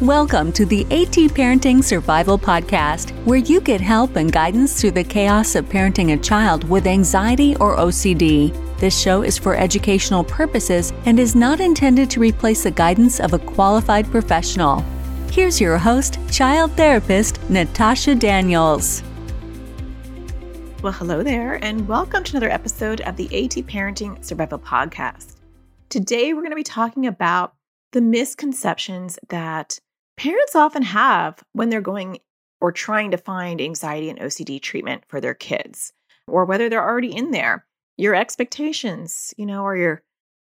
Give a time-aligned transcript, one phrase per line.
[0.00, 5.04] Welcome to the AT Parenting Survival Podcast, where you get help and guidance through the
[5.04, 8.52] chaos of parenting a child with anxiety or OCD.
[8.80, 13.34] This show is for educational purposes and is not intended to replace the guidance of
[13.34, 14.84] a qualified professional.
[15.30, 19.00] Here's your host, child therapist Natasha Daniels.
[20.82, 25.36] Well, hello there, and welcome to another episode of the AT Parenting Survival Podcast.
[25.88, 27.54] Today, we're going to be talking about
[27.92, 29.78] the misconceptions that
[30.16, 32.18] parents often have when they're going
[32.60, 35.92] or trying to find anxiety and OCD treatment for their kids,
[36.26, 37.66] or whether they're already in there.
[37.96, 40.02] Your expectations, you know, are your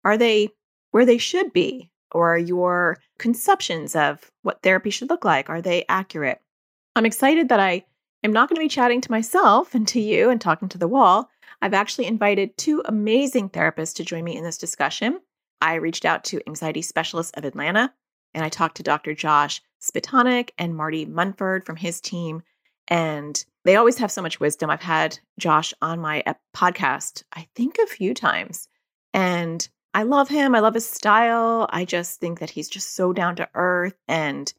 [0.05, 0.49] are they
[0.91, 5.85] where they should be, or your conceptions of what therapy should look like, are they
[5.89, 6.39] accurate?
[6.95, 7.85] I'm excited that I
[8.23, 10.87] am not going to be chatting to myself and to you and talking to the
[10.87, 11.29] wall.
[11.61, 15.19] I've actually invited two amazing therapists to join me in this discussion.
[15.61, 17.93] I reached out to Anxiety Specialists of Atlanta
[18.33, 19.13] and I talked to Dr.
[19.13, 22.43] Josh Spitalnick and Marti Munford from his team.
[22.87, 24.69] And they always have so much wisdom.
[24.69, 26.23] I've had Josh on my
[26.55, 28.67] podcast, I think a few times.
[29.13, 30.55] And I love him.
[30.55, 31.67] I love his style.
[31.69, 34.51] I just think that he's just so down to earth and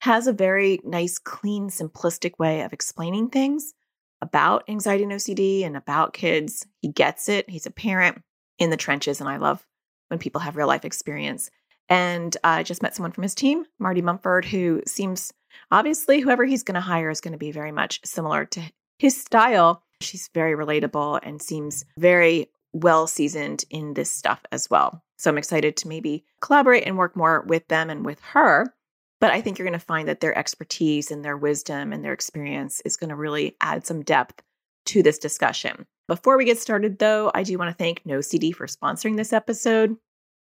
[0.00, 3.74] has a very nice, clean, simplistic way of explaining things
[4.22, 6.66] about anxiety and OCD and about kids.
[6.80, 7.48] He gets it.
[7.50, 8.22] He's a parent
[8.58, 9.20] in the trenches.
[9.20, 9.64] And I love
[10.08, 11.50] when people have real life experience.
[11.88, 15.32] And I just met someone from his team, Marti Munford, who seems
[15.70, 18.62] obviously whoever he's going to hire is going to be very much similar to
[18.98, 19.82] his style.
[20.00, 25.02] She's very relatable and seems very well seasoned in this stuff as well.
[25.18, 28.72] So I'm excited to maybe collaborate and work more with them and with her.
[29.20, 32.12] But I think you're going to find that their expertise and their wisdom and their
[32.12, 34.42] experience is going to really add some depth
[34.86, 35.86] to this discussion.
[36.06, 39.96] Before we get started, though, I do want to thank NOCD for sponsoring this episode.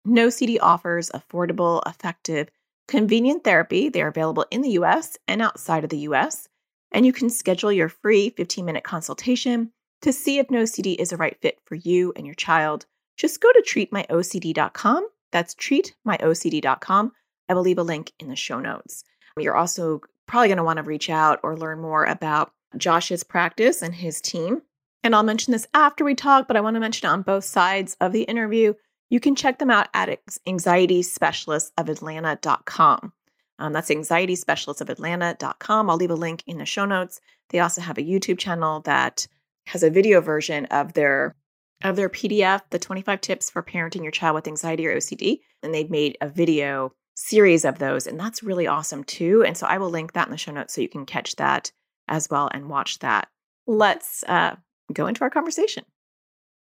[0.06, 2.50] NOCD offers affordable, effective,
[2.88, 3.88] convenient therapy.
[3.88, 6.48] They are available in the US and outside of the US.
[6.92, 11.16] And you can schedule your free 15 minute consultation to see if NOCD is a
[11.16, 12.86] right fit for you and your child.
[13.16, 15.08] Just go to treatmyocd.com.
[15.32, 17.12] That's treatmyocd.com.
[17.48, 19.04] I will leave a link in the show notes.
[19.38, 23.82] You're also probably going to want to reach out or learn more about Josh's practice
[23.82, 24.62] and his team.
[25.02, 27.44] And I'll mention this after we talk, but I want to mention it on both
[27.44, 28.74] sides of the interview
[29.14, 33.12] you can check them out at anxietyspecialistsofatlanta.com.
[33.60, 35.88] Um, that's anxietyspecialistsofatlanta.com.
[35.88, 37.20] I'll leave a link in the show notes.
[37.50, 39.28] They also have a YouTube channel that
[39.68, 41.36] has a video version of their
[41.84, 45.72] of their PDF, the 25 tips for parenting your child with anxiety or OCD, and
[45.72, 49.44] they've made a video series of those, and that's really awesome too.
[49.44, 51.70] And so I will link that in the show notes so you can catch that
[52.08, 53.28] as well and watch that.
[53.68, 54.56] Let's uh,
[54.92, 55.84] go into our conversation.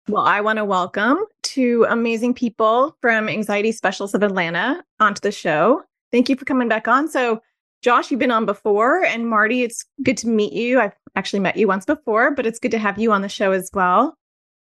[0.10, 5.32] Well, I want to welcome two amazing people from Anxiety Specialists of Atlanta onto the
[5.32, 5.82] show.
[6.12, 7.08] Thank you for coming back on.
[7.08, 7.42] So,
[7.82, 10.82] Josh, you've been on before, and Marti, it's good to meet you.
[10.82, 13.54] I've actually met you once before, but it's good to have you on the show
[13.54, 14.18] as well.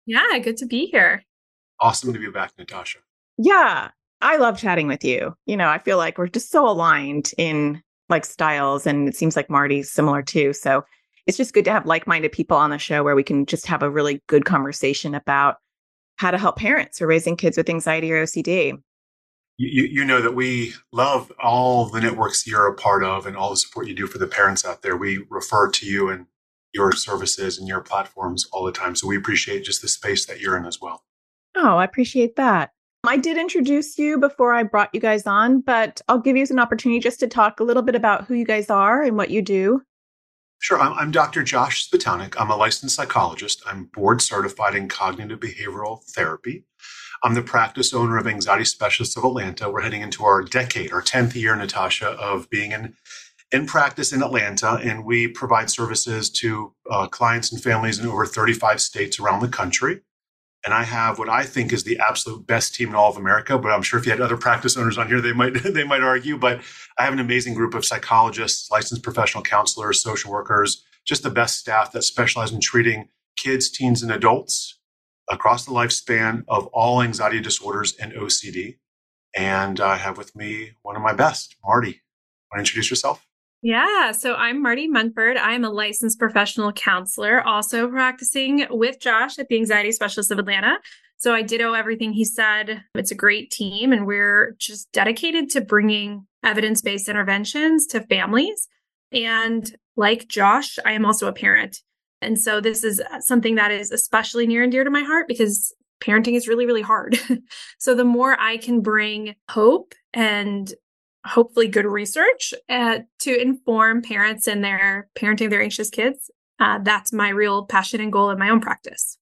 [0.07, 1.23] Yeah, good to be here.
[1.79, 2.97] Awesome to be back, Natasha.
[3.37, 3.89] Yeah,
[4.21, 5.35] I love chatting with you.
[5.45, 9.35] You know, I feel like we're just so aligned in like styles, and it seems
[9.35, 10.53] like Marti's similar too.
[10.53, 10.83] So
[11.27, 13.83] it's just good to have like-minded people on the show where we can just have
[13.83, 15.57] a really good conversation about
[16.15, 18.73] how to help parents who are raising kids with anxiety or OCD.
[19.59, 23.49] You, you know that we love all the networks you're a part of and all
[23.49, 24.95] the support you do for the parents out there.
[24.95, 26.27] We refer to you and
[26.73, 28.95] your services and your platforms all the time.
[28.95, 31.03] So we appreciate just the space that you're in as well.
[31.55, 32.71] Oh, I appreciate that.
[33.03, 36.59] I did introduce you before I brought you guys on, but I'll give you an
[36.59, 39.41] opportunity just to talk a little bit about who you guys are and what you
[39.41, 39.81] do.
[40.59, 40.79] Sure.
[40.79, 41.43] I'm, I'm Dr.
[41.43, 42.35] Josh Spitalnick.
[42.39, 43.61] I'm a licensed psychologist.
[43.65, 46.65] I'm board certified in cognitive behavioral therapy.
[47.23, 49.69] I'm the practice owner of Anxiety Specialists of Atlanta.
[49.69, 52.95] We're heading into our decade, our 10th year, Natasha, of being in,
[53.51, 54.79] in practice in Atlanta.
[54.83, 59.47] And we provide services to uh, clients and families in over 35 states around the
[59.47, 60.01] country.
[60.67, 63.57] And I have what I think is the absolute best team in all of America.
[63.57, 66.03] But I'm sure if you had other practice owners on here, they might they might
[66.03, 66.37] argue.
[66.37, 66.59] But
[66.99, 71.57] I have an amazing group of psychologists, licensed professional counselors, social workers, just the best
[71.57, 74.77] staff that specialize in treating kids, teens, and adults
[75.29, 78.75] across the lifespan of all anxiety disorders and OCD.
[79.33, 82.01] And I have with me one of my best, Marti.
[82.51, 83.25] Want to introduce yourself?
[83.61, 85.35] Yeah, so I'm Marti Munford.
[85.35, 90.77] I'm a licensed professional counselor, also practicing with Josh at the Anxiety Specialist of Atlanta.
[91.17, 92.83] So I ditto everything he said.
[92.93, 98.67] It's a great team, and we're just dedicated to bringing evidence based interventions to families.
[99.11, 101.81] And like Josh, I am also a parent.
[102.21, 105.73] And so this is something that is especially near and dear to my heart because
[105.99, 107.19] parenting is really, really hard.
[107.79, 110.71] so the more I can bring hope and
[111.27, 116.31] hopefully good research uh, to inform parents in their parenting their anxious kids.
[116.59, 119.17] Uh, that's my real passion and goal in my own practice.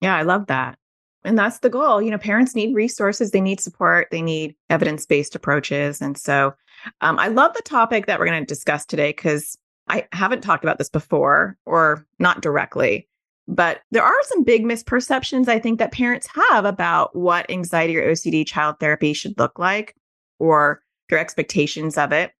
[0.00, 0.78] Yeah, I love that.
[1.24, 2.00] And that's the goal.
[2.00, 6.00] You know, parents need resources, they need support, they need evidence based approaches.
[6.00, 6.54] And so
[7.00, 9.58] um, I love the topic that we're going to discuss today because
[9.88, 13.08] I haven't talked about this before or not directly.
[13.48, 18.10] But there are some big misperceptions I think that parents have about what anxiety or
[18.10, 19.94] OCD child therapy should look like
[20.38, 22.32] or their expectations of it.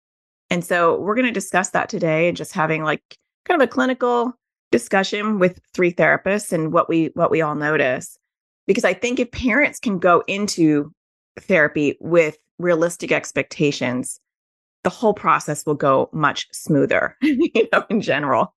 [0.51, 3.71] And so we're going to discuss that today and just having like kind of a
[3.71, 4.33] clinical
[4.71, 8.19] discussion with three therapists and what we what we all notice.
[8.67, 10.93] Because I think if parents can go into
[11.41, 14.21] therapy with realistic expectations,
[14.85, 18.55] the whole process will go much smoother, you know, in general.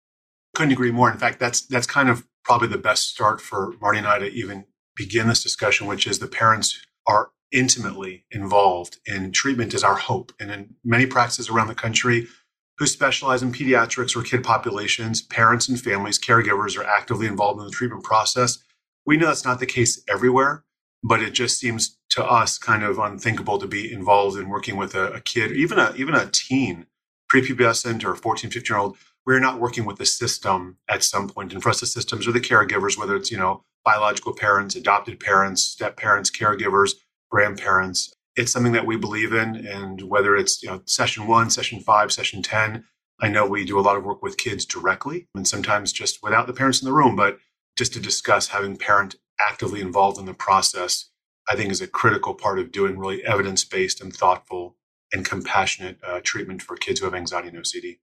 [0.53, 1.09] Couldn't agree more.
[1.09, 4.27] In fact, that's that's kind of probably the best start for Marti and I to
[4.27, 4.65] even
[4.95, 10.31] begin this discussion, which is the parents are intimately involved in treatment is our hope.
[10.39, 12.27] And in many practices around the country
[12.77, 17.65] who specialize in pediatrics or kid populations, parents and families, caregivers are actively involved in
[17.65, 18.59] the treatment process.
[19.05, 20.63] We know that's not the case everywhere,
[21.03, 24.95] but it just seems to us kind of unthinkable to be involved in working with
[24.95, 26.85] a, a kid, even a even a teen,
[27.31, 28.97] prepubescent or 14, 15 year old.
[29.25, 31.53] We're not working with the system at some point.
[31.53, 35.19] And for us, the systems are the caregivers, whether it's, you know, biological parents, adopted
[35.19, 36.93] parents, step parents, caregivers,
[37.31, 38.13] grandparents.
[38.35, 39.55] It's something that we believe in.
[39.67, 42.83] And whether it's, you know, session one, session five, session 10,
[43.21, 46.47] I know we do a lot of work with kids directly and sometimes just without
[46.47, 47.39] the parents in the room, but
[47.77, 49.15] just to discuss having parent
[49.49, 51.09] actively involved in the process,
[51.49, 54.75] I think is a critical part of doing really evidence based and thoughtful
[55.13, 57.99] and compassionate uh, treatment for kids who have anxiety and OCD.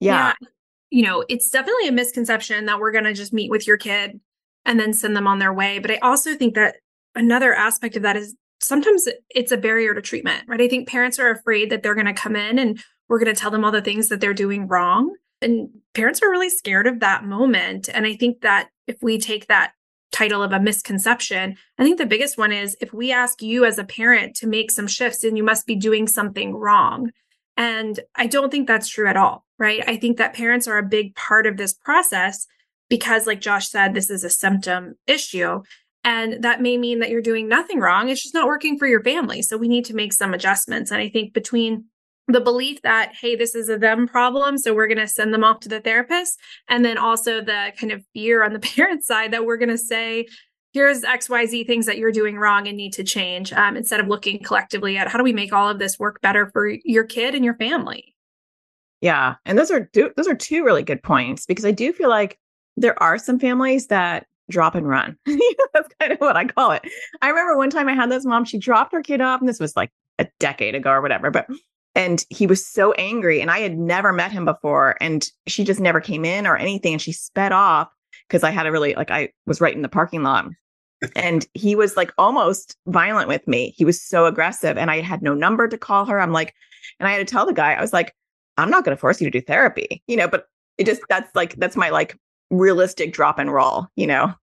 [0.00, 0.32] Yeah.
[0.40, 0.48] yeah.
[0.90, 4.20] You know, it's definitely a misconception that we're going to just meet with your kid
[4.64, 5.78] and then send them on their way.
[5.78, 6.76] But I also think that
[7.14, 10.60] another aspect of that is sometimes it's a barrier to treatment, right?
[10.60, 13.40] I think parents are afraid that they're going to come in and we're going to
[13.40, 15.14] tell them all the things that they're doing wrong.
[15.40, 17.88] And parents are really scared of that moment.
[17.92, 19.72] And I think that if we take that
[20.10, 23.78] title of a misconception, I think the biggest one is if we ask you as
[23.78, 27.10] a parent to make some shifts, then you must be doing something wrong.
[27.56, 29.82] And I don't think that's true at all, right?
[29.86, 32.46] I think that parents are a big part of this process
[32.88, 35.62] because, like Josh said, this is a symptom issue.
[36.04, 38.08] And that may mean that you're doing nothing wrong.
[38.08, 39.42] It's just not working for your family.
[39.42, 40.90] So we need to make some adjustments.
[40.90, 41.84] And I think between
[42.28, 44.58] the belief that, hey, this is a them problem.
[44.58, 46.38] So we're going to send them off to the therapist.
[46.68, 49.78] And then also the kind of fear on the parent side that we're going to
[49.78, 50.26] say,
[50.72, 54.42] here's XYZ things that you're doing wrong and need to change um, instead of looking
[54.42, 57.44] collectively at how do we make all of this work better for your kid and
[57.44, 58.14] your family.
[59.00, 59.36] Yeah.
[59.44, 62.38] And those are those are two really good points because I do feel like
[62.76, 65.16] there are some families that drop and run.
[65.26, 66.82] That's kind of what I call it.
[67.22, 69.60] I remember one time I had this mom, she dropped her kid off, and this
[69.60, 71.48] was like a decade ago or whatever, but
[71.94, 75.80] and he was so angry and I had never met him before and she just
[75.80, 77.88] never came in or anything and she sped off
[78.28, 80.46] because I had a really like I was right in the parking lot.
[81.16, 83.74] and he was like almost violent with me.
[83.76, 86.20] He was so aggressive and I had no number to call her.
[86.20, 86.54] I'm like
[87.00, 88.14] and I had to tell the guy I was like
[88.56, 90.02] I'm not going to force you to do therapy.
[90.06, 90.46] You know, but
[90.78, 92.16] it just that's like that's my like
[92.50, 94.34] realistic drop and roll, you know?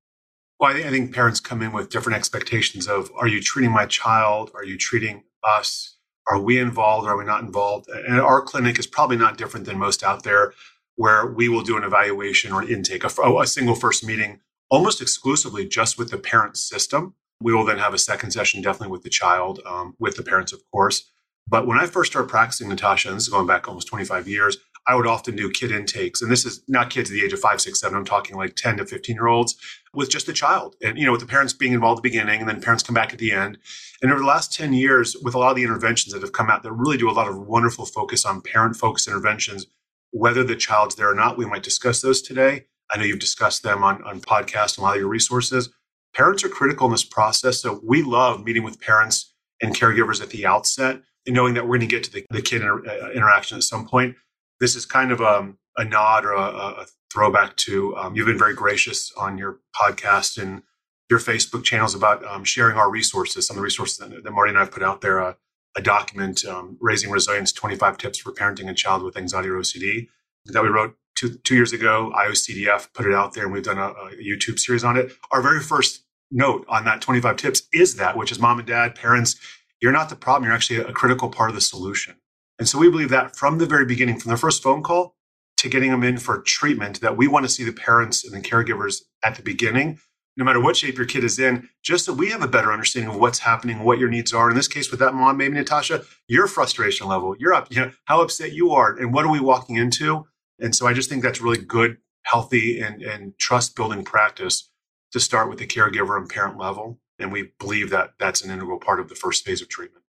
[0.60, 4.52] Well, I think, parents come in with different expectations of are you treating my child?
[4.56, 5.98] Are you treating us?
[6.30, 7.08] Are we involved?
[7.08, 7.90] Are we not involved?
[7.90, 10.54] And our clinic is probably not different than most out there,
[10.96, 15.02] where we will do an evaluation or an intake, a, a single first meeting almost
[15.02, 17.14] exclusively just with the parent system.
[17.42, 20.54] We will then have a second session, definitely with the child, um, with the parents,
[20.54, 21.12] of course.
[21.48, 24.58] But when I first started practicing, Natasha, and this is going back almost 25 years,
[24.88, 26.22] I would often do kid intakes.
[26.22, 27.98] And this is not kids at the age of five, six, seven.
[27.98, 29.56] I'm talking like 10 to 15 year olds
[29.94, 30.76] with just a child.
[30.82, 32.94] And, you know, with the parents being involved at the beginning and then parents come
[32.94, 33.58] back at the end.
[34.02, 36.50] And over the last 10 years, with a lot of the interventions that have come
[36.50, 39.66] out that really do a lot of wonderful focus on parent focused interventions,
[40.12, 42.66] whether the child's there or not, we might discuss those today.
[42.92, 45.70] I know you've discussed them on, on podcast and a lot of your resources.
[46.14, 47.62] Parents are critical in this process.
[47.62, 51.78] So we love meeting with parents and caregivers at the outset and knowing that we're
[51.78, 54.16] going to get to the, the kid inter- uh, interaction at some point
[54.60, 58.28] this is kind of a, um, a nod or a, a throwback to um, you've
[58.28, 60.62] been very gracious on your podcast and
[61.10, 64.50] your Facebook channels about um, sharing our resources, some of the resources that, that Marti
[64.50, 65.34] and I have put out there, uh,
[65.78, 70.08] a document, um, Raising Resilience 25 Tips for Parenting a Child with Anxiety or OCD,
[70.46, 72.12] that we wrote two, two years ago.
[72.16, 75.12] IOCDF put it out there and we've done a, a YouTube series on it.
[75.32, 78.96] Our very first note on that 25 tips is that, which is mom and dad,
[78.96, 79.36] parents,
[79.82, 80.46] you're not the problem.
[80.46, 82.16] You're actually a critical part of the solution.
[82.58, 85.16] And so we believe that from the very beginning, from the first phone call
[85.58, 88.48] to getting them in for treatment, that we want to see the parents and the
[88.48, 90.00] caregivers at the beginning
[90.38, 93.10] no matter what shape your kid is in, just so we have a better understanding
[93.10, 94.50] of what's happening, what your needs are.
[94.50, 97.92] In this case, with that mom, maybe Natasha, your frustration level, you're up, you know,
[98.06, 100.26] how upset you are, and what are we walking into?
[100.60, 104.70] And so I just think that's really good, healthy, and, and trust building practice
[105.12, 107.00] to start with the caregiver and parent level.
[107.18, 110.04] And we believe that that's an integral part of the first phase of treatment.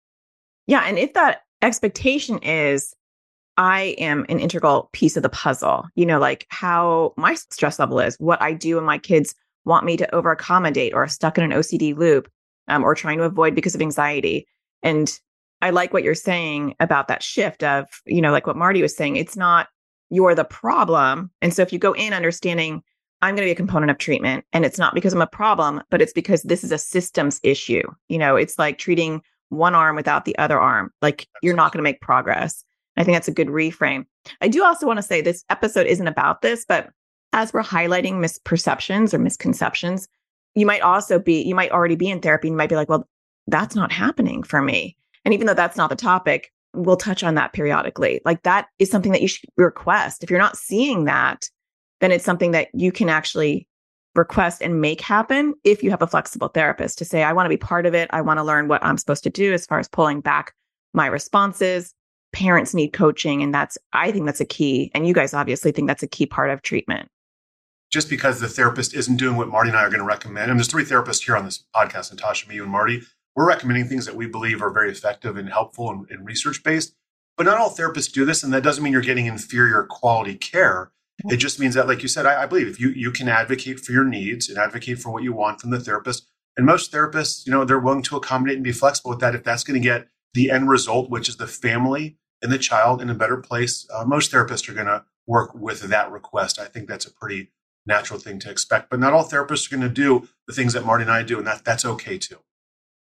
[0.67, 0.81] Yeah.
[0.81, 2.95] And if that expectation is,
[3.57, 8.01] I am an integral piece of the puzzle, you know, like how my stress level
[8.01, 11.45] is, what I do when my kids want me to over accommodate or stuck in
[11.45, 12.31] an OCD loop
[12.69, 14.47] um, or trying to avoid because of anxiety.
[14.83, 15.19] And
[15.63, 18.95] I like what you're saying about that shift of, you know, like what Marti was
[18.95, 19.69] saying, it's not
[20.11, 21.31] you're the problem.
[21.43, 22.83] And so if you go in understanding
[23.23, 25.83] I'm going to be a component of treatment and it's not because I'm a problem,
[25.91, 27.83] but it's because this is a systems issue.
[28.09, 30.91] You know, it's like treating one arm without the other arm.
[31.03, 32.65] Like you're not going to make progress.
[32.97, 34.07] I think that's a good reframe.
[34.41, 36.89] I do also want to say this episode isn't about this, but
[37.33, 40.09] as we're highlighting misperceptions or misconceptions,
[40.55, 42.89] you might also be, you might already be in therapy and you might be like,
[42.89, 43.07] well,
[43.47, 44.97] that's not happening for me.
[45.25, 48.21] And even though that's not the topic, we'll touch on that periodically.
[48.25, 50.25] Like that is something that you should request.
[50.25, 51.49] If you're not seeing that,
[52.01, 53.69] then it's something that you can actually
[54.17, 57.51] request and make happen if you have a flexible therapist to say, I want to
[57.51, 58.09] be part of it.
[58.13, 60.55] I want to learn what I'm supposed to do as far as pulling back
[60.95, 61.95] my responses.
[62.33, 63.43] Parents need coaching.
[63.43, 64.91] And that's, I think that's a key.
[64.95, 67.09] And you guys obviously think that's a key part of treatment.
[67.91, 70.59] Just because the therapist isn't doing what Marti and I are going to recommend, and
[70.59, 73.03] there's three therapists here on this podcast, Natasha, me, and Marti.
[73.37, 76.95] We're recommending things that we believe are very effective and helpful and, and research based.
[77.37, 78.43] But not all therapists do this.
[78.43, 80.91] And that doesn't mean you're getting inferior quality care
[81.25, 83.81] it just means that, like you said, I, I, believe if you you can advocate
[83.81, 87.47] for your needs and advocate for what you want from the therapist, and most therapists,
[87.47, 89.35] you know, they're willing to accommodate and be flexible with that.
[89.35, 93.01] If that's going to get the end result, which is the family and the child
[93.01, 96.59] in a better place, uh, most therapists are going to work with that request.
[96.59, 97.51] I think that's a pretty
[97.87, 98.91] natural thing to expect.
[98.91, 101.39] But not all therapists are going to do the things that Marti and I do,
[101.39, 102.39] and that that's okay too.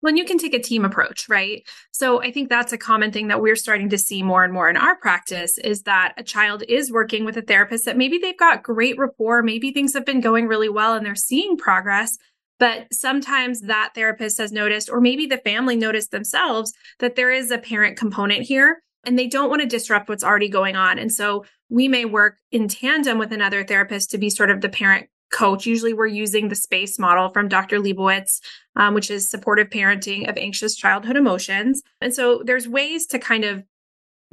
[0.00, 1.66] Well, you can take a team approach, right?
[1.90, 4.70] So I think that's a common thing that we're starting to see more and more
[4.70, 8.38] in our practice is that a child is working with a therapist that maybe they've
[8.38, 12.16] got great rapport, maybe things have been going really well and they're seeing progress.
[12.60, 17.50] But sometimes that therapist has noticed, or maybe the family noticed themselves, that there is
[17.50, 20.98] a parent component here and they don't want to disrupt what's already going on.
[20.98, 24.68] And so we may work in tandem with another therapist to be sort of the
[24.68, 25.66] parent coach.
[25.66, 27.78] Usually we're using the SPACE model from Dr.
[27.78, 28.40] Lebowitz,
[28.76, 31.82] um, which is supportive parenting of anxious childhood emotions.
[32.00, 33.64] And so there's ways to kind of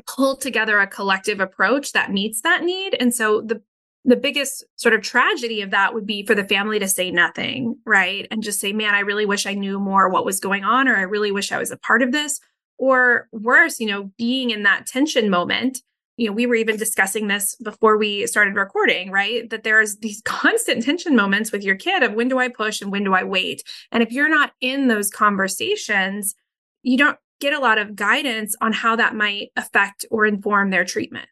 [0.08, 2.96] pull together a collective approach that meets that need.
[3.00, 3.62] And so the
[4.08, 7.76] the biggest sort of tragedy of that would be for the family to say nothing,
[7.86, 8.28] right?
[8.30, 10.96] And just say, man, I really wish I knew more what was going on, or
[10.96, 12.40] I really wish I was a part of this.
[12.78, 15.82] Or worse, you know, being in that tension moment
[16.18, 19.50] you know, we were even discussing this before we started recording, right?
[19.50, 22.92] That there's these constant tension moments with your kid of when do I push and
[22.92, 23.64] when do I wait?
[23.92, 26.36] And if you're not in those conversations,
[26.84, 30.86] you don't get a lot of guidance on how that might affect or inform their
[30.86, 31.28] treatment.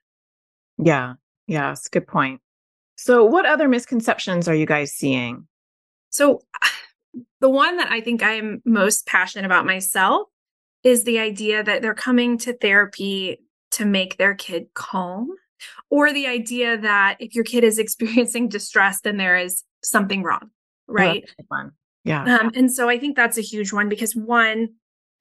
[0.78, 1.14] Yeah.
[1.48, 1.72] Yeah.
[1.72, 2.42] It's a good point.
[2.98, 5.48] So, what other misconceptions are you guys seeing?
[6.10, 6.42] So,
[7.42, 10.28] the one that I think I am most passionate about myself
[10.84, 13.40] is the idea that they're coming to therapy
[13.74, 15.30] to make their kid calm
[15.90, 20.50] or the idea that if your kid is experiencing distress then there is something wrong
[20.88, 21.24] right?
[21.52, 21.70] oh,
[22.04, 22.38] yeah.
[22.38, 24.70] Um, and so i think that's a huge one because one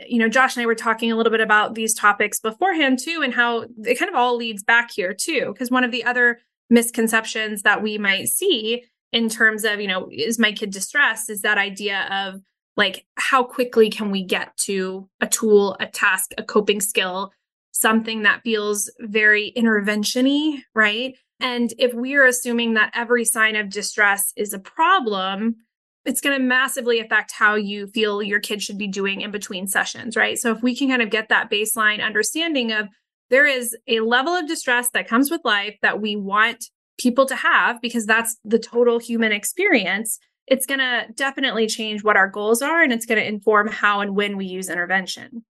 [0.06, 3.20] you know josh and i were talking a little bit about these topics beforehand too
[3.22, 6.40] and how it kind of all leads back here too because one of the other
[6.70, 11.42] misconceptions that we might see in terms of you know is my kid distressed is
[11.42, 12.40] that idea of
[12.76, 17.30] like how quickly can we get to a tool a task a coping skill
[17.72, 21.16] something that feels very interventiony, right?
[21.40, 25.56] And if we're assuming that every sign of distress is a problem,
[26.04, 29.66] it's going to massively affect how you feel your kid should be doing in between
[29.66, 30.38] sessions, right?
[30.38, 32.88] So if we can kind of get that baseline understanding of
[33.30, 36.66] there is a level of distress that comes with life that we want
[36.98, 42.16] people to have because that's the total human experience, it's going to definitely change what
[42.16, 45.44] our goals are and it's going to inform how and when we use intervention.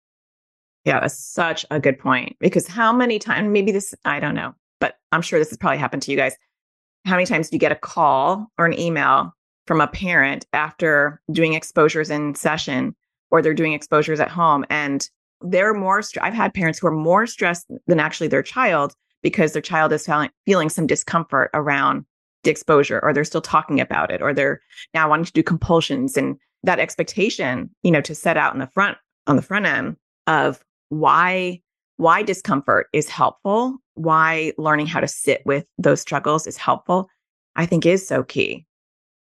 [0.84, 4.54] Yeah, that's such a good point because how many times, maybe this, I don't know,
[4.80, 6.36] but I'm sure this has probably happened to you guys.
[7.04, 9.32] How many times do you get a call or an email
[9.66, 12.96] from a parent after doing exposures in session
[13.30, 15.08] or they're doing exposures at home and
[15.40, 19.62] they're more, I've had parents who are more stressed than actually their child because their
[19.62, 22.04] child is feeling, feeling some discomfort around
[22.44, 24.60] the exposure or they're still talking about it or they're
[24.94, 28.66] now wanting to do compulsions and that expectation, you know, to set out in the
[28.68, 29.96] front on the front end
[30.26, 31.58] of why
[31.96, 37.08] why discomfort is helpful, why learning how to sit with those struggles is helpful,
[37.56, 38.66] I think is so key.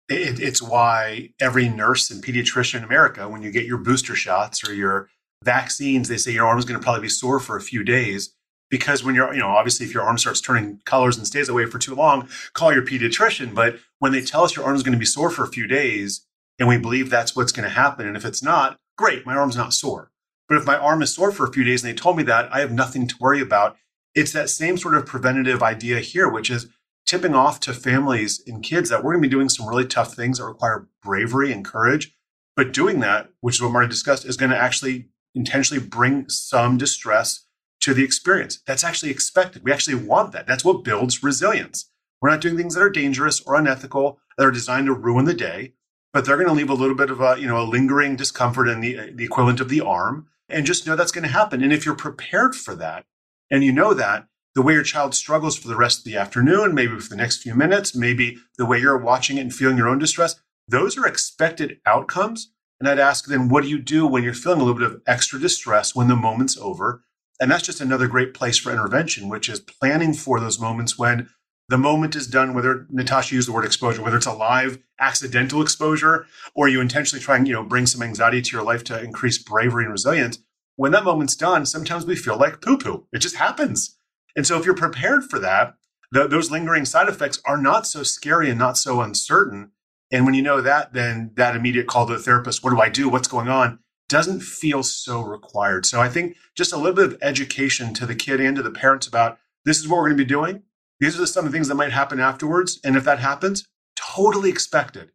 [0.08, 4.68] It, it's why every nurse and pediatrician in America, when you get your booster shots
[4.68, 5.08] or your
[5.42, 8.32] vaccines, they say your arm's going to probably be sore for a few days.
[8.70, 11.66] Because when you're, you know, obviously if your arm starts turning colors and stays away
[11.66, 13.54] for too long, call your pediatrician.
[13.54, 16.26] But when they tell us your arm's going to be sore for a few days
[16.58, 19.56] and we believe that's what's going to happen, and if it's not, great, my arm's
[19.56, 20.10] not sore.
[20.48, 22.52] But if my arm is sore for a few days and they told me that,
[22.52, 23.76] I have nothing to worry about.
[24.14, 26.68] It's that same sort of preventative idea here, which is
[27.04, 30.14] tipping off to families and kids that we're going to be doing some really tough
[30.14, 32.14] things that require bravery and courage.
[32.56, 36.78] But doing that, which is what Marti discussed, is going to actually intentionally bring some
[36.78, 37.44] distress
[37.80, 38.60] to the experience.
[38.66, 39.62] That's actually expected.
[39.62, 40.46] We actually want that.
[40.46, 41.90] That's what builds resilience.
[42.20, 45.34] We're not doing things that are dangerous or unethical that are designed to ruin the
[45.34, 45.74] day,
[46.12, 48.68] but they're going to leave a little bit of a, you know, a lingering discomfort
[48.68, 50.28] in the, the equivalent of the arm.
[50.48, 51.62] And just know that's going to happen.
[51.62, 53.04] And if you're prepared for that
[53.50, 56.74] and you know that, the way your child struggles for the rest of the afternoon,
[56.74, 59.88] maybe for the next few minutes, maybe the way you're watching it and feeling your
[59.88, 62.52] own distress, those are expected outcomes.
[62.80, 65.02] And I'd ask then, what do you do when you're feeling a little bit of
[65.06, 67.02] extra distress when the moment's over?
[67.38, 71.28] And that's just another great place for intervention, which is planning for those moments when
[71.68, 75.60] the moment is done, whether Natasha used the word exposure, whether it's a live accidental
[75.60, 79.02] exposure or you intentionally try and, you know, bring some anxiety to your life to
[79.02, 80.38] increase bravery and resilience.
[80.76, 83.06] When that moment's done, sometimes we feel like poo poo.
[83.12, 83.98] It just happens.
[84.36, 85.74] And so if you're prepared for that,
[86.12, 89.72] those lingering side effects are not so scary and not so uncertain.
[90.12, 92.88] And when you know that, then that immediate call to the therapist, what do I
[92.88, 93.08] do?
[93.08, 93.80] What's going on?
[94.08, 95.84] Doesn't feel so required.
[95.84, 98.70] So I think just a little bit of education to the kid and to the
[98.70, 100.62] parents about this is what we're going to be doing.
[101.00, 102.80] These are some of the things that might happen afterwards.
[102.84, 105.10] And if that happens, totally expected.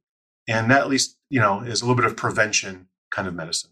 [0.48, 3.72] And that at least, you know, is a little bit of prevention kind of medicine.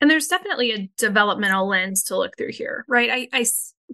[0.00, 3.10] And there's definitely a developmental lens to look through here, right?
[3.10, 3.46] I, I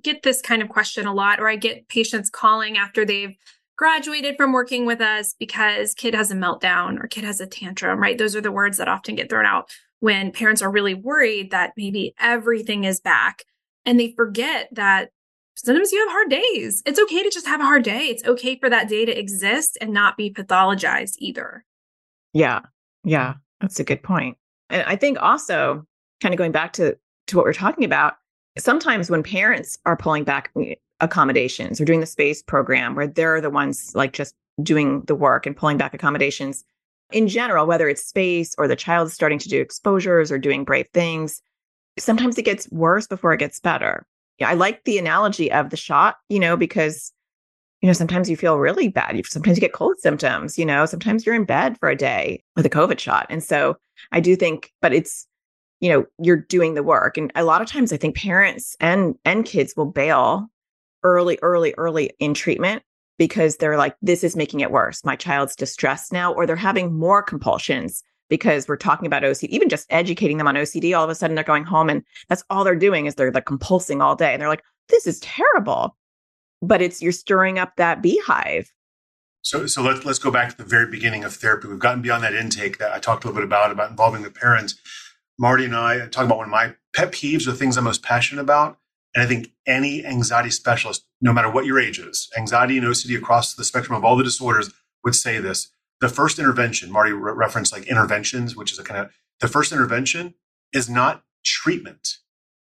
[0.02, 3.36] get this kind of question a lot, or I get patients calling after they've
[3.76, 7.98] graduated from working with us because kid has a meltdown or kid has a tantrum,
[7.98, 8.18] right?
[8.18, 11.72] Those are the words that often get thrown out when parents are really worried that
[11.76, 13.44] maybe everything is back
[13.84, 15.10] and they forget that
[15.54, 16.82] sometimes you have hard days.
[16.86, 18.06] It's okay to just have a hard day.
[18.06, 21.64] It's okay for that day to exist and not be pathologized either.
[22.32, 22.60] Yeah.
[23.04, 23.34] Yeah.
[23.60, 24.36] That's a good point.
[24.70, 25.86] And I think also
[26.20, 26.96] kind of going back to
[27.28, 28.14] to what we're talking about,
[28.58, 33.40] sometimes when parents are pulling back eh, accommodations or doing the space program where they're
[33.40, 36.64] the ones like just doing the work and pulling back accommodations
[37.12, 40.64] in general, whether it's space or the child is starting to do exposures or doing
[40.64, 41.40] brave things,
[41.98, 44.06] sometimes it gets worse before it gets better.
[44.42, 47.12] I like the analogy of the shot, you know, because
[47.80, 49.14] you know, sometimes you feel really bad.
[49.14, 52.42] You, sometimes you get cold symptoms, you know, sometimes you're in bed for a day
[52.56, 53.26] with a COVID shot.
[53.28, 53.76] And so
[54.10, 55.26] I do think, but it's
[55.80, 59.16] you know you're doing the work and a lot of times i think parents and
[59.24, 60.48] and kids will bail
[61.02, 62.82] early early early in treatment
[63.18, 66.96] because they're like this is making it worse my child's distressed now or they're having
[66.96, 71.10] more compulsions because we're talking about OCD, even just educating them on OCD, all of
[71.10, 74.16] a sudden they're going home and that's all they're doing is they're like compulsing all
[74.16, 74.32] day.
[74.32, 75.96] And they're like, this is terrible.
[76.62, 78.72] But it's you're stirring up that beehive.
[79.42, 81.68] So, so let's let's go back to the very beginning of therapy.
[81.68, 84.30] We've gotten beyond that intake that I talked a little bit about about involving the
[84.30, 84.76] parents.
[85.38, 88.02] Marti and I uh, talk about one of my pet peeves or things I'm most
[88.02, 88.78] passionate about.
[89.14, 93.16] And I think any anxiety specialist, no matter what your age is, anxiety and OCD
[93.16, 94.70] across the spectrum of all the disorders
[95.04, 95.70] would say this.
[96.00, 99.72] The first intervention, Marti re- referenced like interventions, which is a kind of the first
[99.72, 100.34] intervention
[100.72, 102.18] is not treatment,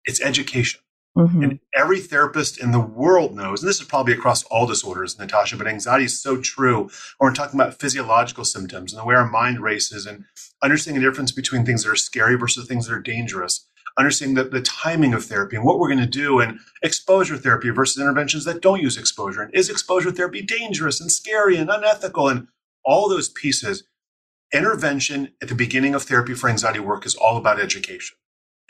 [0.05, 0.81] it's education.
[1.17, 1.41] Mm-hmm.
[1.41, 5.57] And every therapist in the world knows, and this is probably across all disorders, Natasha,
[5.57, 6.83] but anxiety is so true.
[7.17, 10.25] When we're talking about physiological symptoms and the way our mind races and
[10.61, 14.43] understanding the difference between things that are scary versus things that are dangerous, understanding the,
[14.43, 18.45] the timing of therapy and what we're going to do, and exposure therapy versus interventions
[18.45, 19.41] that don't use exposure.
[19.41, 22.29] And is exposure therapy dangerous and scary and unethical?
[22.29, 22.47] And
[22.87, 23.83] all those pieces.
[24.53, 28.17] Intervention at the beginning of therapy for anxiety work is all about education.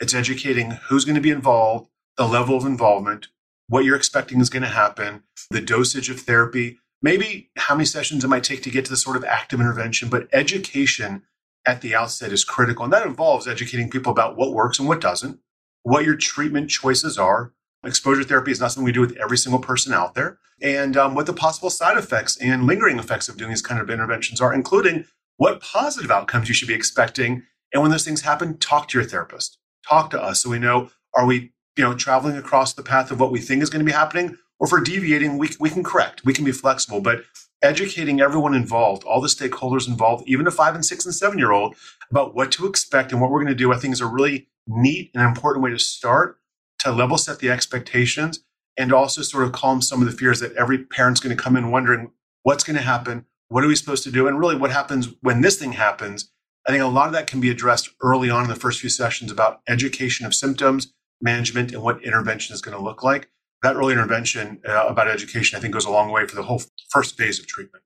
[0.00, 3.28] It's educating who's going to be involved, the level of involvement,
[3.68, 8.24] what you're expecting is going to happen, the dosage of therapy, maybe how many sessions
[8.24, 10.08] it might take to get to the sort of active intervention.
[10.08, 11.22] But education
[11.64, 12.84] at the outset is critical.
[12.84, 15.38] And that involves educating people about what works and what doesn't,
[15.82, 17.52] what your treatment choices are.
[17.84, 21.14] Exposure therapy is not something we do with every single person out there, and um,
[21.14, 24.52] what the possible side effects and lingering effects of doing these kind of interventions are,
[24.52, 25.04] including
[25.36, 27.44] what positive outcomes you should be expecting.
[27.72, 30.90] And when those things happen, talk to your therapist, talk to us so we know
[31.14, 33.90] are we you know, traveling across the path of what we think is going to
[33.90, 37.00] be happening, or for deviating, we, we can correct, we can be flexible.
[37.00, 37.22] But
[37.62, 41.52] educating everyone involved, all the stakeholders involved, even a five and six and seven year
[41.52, 41.76] old,
[42.10, 44.48] about what to expect and what we're going to do, I think is a really
[44.66, 46.38] neat and important way to start
[46.80, 48.40] to level set the expectations
[48.78, 51.56] and also sort of calm some of the fears that every parent's going to come
[51.56, 52.12] in wondering
[52.44, 54.28] what's going to happen, What are we supposed to do?
[54.28, 56.30] And really, what happens when this thing happens?
[56.66, 58.90] I think a lot of that can be addressed early on in the first few
[58.90, 63.30] sessions about education of symptoms, management, and what intervention is going to look like.
[63.62, 66.62] That early intervention uh, about education, I think, goes a long way for the whole
[66.90, 67.82] first phase of treatment.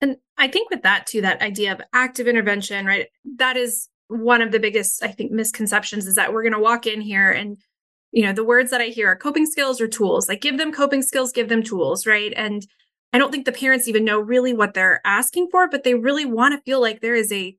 [0.00, 3.08] And I think with that too, that idea of active intervention, right?
[3.36, 6.86] That is one of the biggest, I think, misconceptions is that we're going to walk
[6.86, 7.58] in here and,
[8.12, 10.28] you know, the words that I hear are coping skills or tools.
[10.28, 12.32] Like give them coping skills, give them tools, right?
[12.36, 12.66] And
[13.12, 16.24] I don't think the parents even know really what they're asking for, but they really
[16.24, 17.56] want to feel like there is a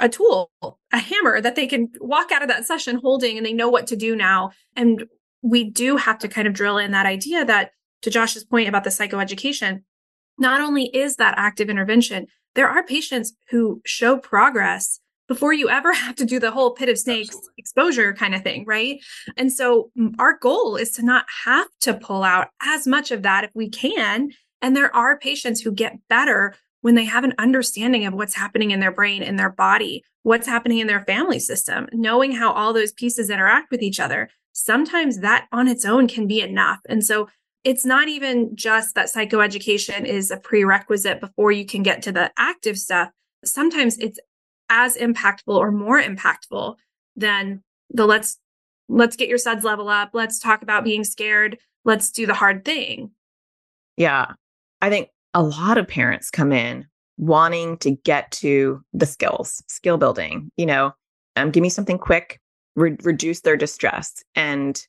[0.00, 0.50] a tool,
[0.92, 3.86] a hammer that they can walk out of that session holding and they know what
[3.86, 4.50] to do now.
[4.74, 5.04] And
[5.40, 7.70] we do have to kind of drill in that idea that
[8.02, 9.82] to Josh's point about the psychoeducation,
[10.36, 15.92] not only is that active intervention, there are patients who show progress before you ever
[16.04, 17.54] have to do the whole pit of snakes Absolutely.
[17.58, 18.98] exposure kind of thing, right?
[19.36, 23.44] And so our goal is to not have to pull out as much of that
[23.44, 24.30] if we can.
[24.60, 28.70] And there are patients who get better when they have an understanding of what's happening
[28.70, 32.72] in their brain, in their body, what's happening in their family system, knowing how all
[32.72, 34.28] those pieces interact with each other.
[34.52, 36.78] Sometimes that on its own can be enough.
[36.88, 37.28] And so
[37.64, 42.30] it's not even just that psychoeducation is a prerequisite before you can get to the
[42.38, 43.10] active stuff.
[43.44, 44.18] Sometimes it's
[44.70, 46.76] as impactful or more impactful
[47.16, 48.38] than the let's
[48.88, 52.64] let's get your suds level up, let's talk about being scared, let's do the hard
[52.64, 53.10] thing.
[53.96, 54.32] Yeah.
[54.80, 56.86] I think a lot of parents come in
[57.18, 60.92] wanting to get to the skills, skill building, you know,
[61.36, 62.40] um, give me something quick,
[62.76, 64.22] re- reduce their distress.
[64.34, 64.80] And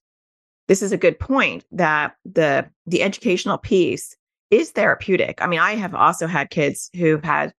[0.67, 4.15] this is a good point that the the educational piece
[4.51, 5.41] is therapeutic.
[5.41, 7.53] I mean, I have also had kids who've had,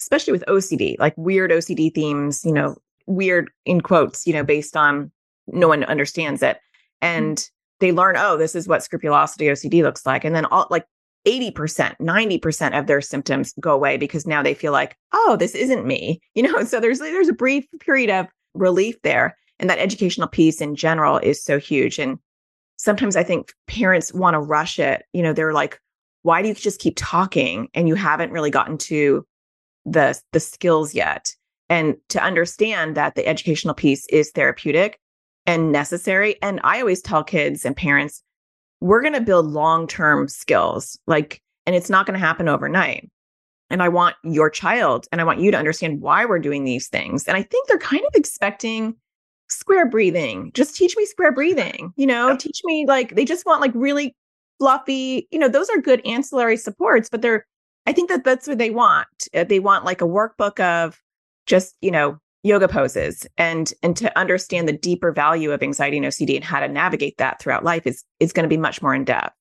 [0.00, 4.76] especially with OCD, like weird OCD themes, you know, weird in quotes, you know, based
[4.76, 5.10] on
[5.48, 6.58] no one understands it.
[7.02, 7.50] And mm-hmm.
[7.80, 10.24] they learn, oh, this is what scrupulosity OCD looks like.
[10.24, 10.86] And then all like
[11.26, 15.86] 80%, 90% of their symptoms go away because now they feel like, oh, this isn't
[15.86, 16.20] me.
[16.34, 19.36] You know, so there's there's a brief period of relief there.
[19.58, 21.98] And that educational piece in general is so huge.
[21.98, 22.18] And
[22.76, 25.02] sometimes I think parents want to rush it.
[25.12, 25.78] You know, they're like,
[26.22, 29.26] why do you just keep talking and you haven't really gotten to
[29.90, 31.34] the the skills yet?
[31.68, 34.98] And to understand that the educational piece is therapeutic
[35.46, 36.36] and necessary.
[36.42, 38.22] And I always tell kids and parents,
[38.80, 40.98] we're going to build long-term skills.
[41.06, 43.08] Like, and it's not going to happen overnight.
[43.70, 46.88] And I want your child and I want you to understand why we're doing these
[46.88, 47.28] things.
[47.28, 48.96] And I think they're kind of expecting
[49.48, 50.50] square breathing.
[50.54, 54.16] Just teach me square breathing, you know, teach me like they just want like really
[54.58, 57.46] fluffy, you know, those are good ancillary supports, but they're,
[57.90, 59.26] I think that that's what they want.
[59.34, 61.02] Uh, they want like a workbook of
[61.46, 66.06] just, you know, yoga poses and and to understand the deeper value of anxiety and
[66.06, 68.94] OCD and how to navigate that throughout life is is going to be much more
[68.94, 69.34] in depth.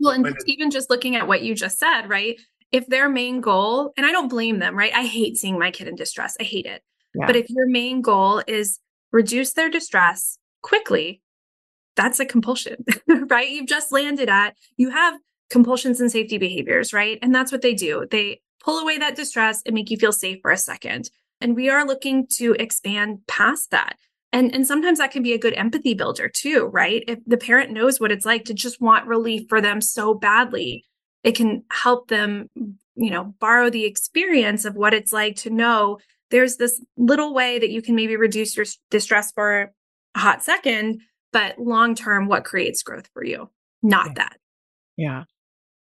[0.00, 2.40] Well, and even just looking at what you just said, right?
[2.72, 4.92] If their main goal, and I don't blame them, right?
[4.92, 6.36] I hate seeing my kid in distress.
[6.40, 6.82] I hate it.
[7.14, 7.26] Yeah.
[7.26, 8.80] But if your main goal is
[9.12, 11.22] reduce their distress quickly,
[11.94, 12.84] that's a compulsion,
[13.28, 13.48] right?
[13.48, 15.14] You've just landed at, you have
[15.50, 17.18] compulsions and safety behaviors, right?
[17.22, 18.06] And that's what they do.
[18.10, 21.10] They pull away that distress and make you feel safe for a second.
[21.40, 23.96] And we are looking to expand past that.
[24.32, 27.04] And, and sometimes that can be a good empathy builder too, right?
[27.06, 30.84] If the parent knows what it's like to just want relief for them so badly,
[31.22, 32.50] it can help them,
[32.96, 35.98] you know, borrow the experience of what it's like to know
[36.30, 39.72] there's this little way that you can maybe reduce your distress for
[40.14, 41.00] a hot second,
[41.32, 43.50] but long term, what creates growth for you?
[43.82, 44.12] Not yeah.
[44.16, 44.36] that.
[44.96, 45.24] Yeah.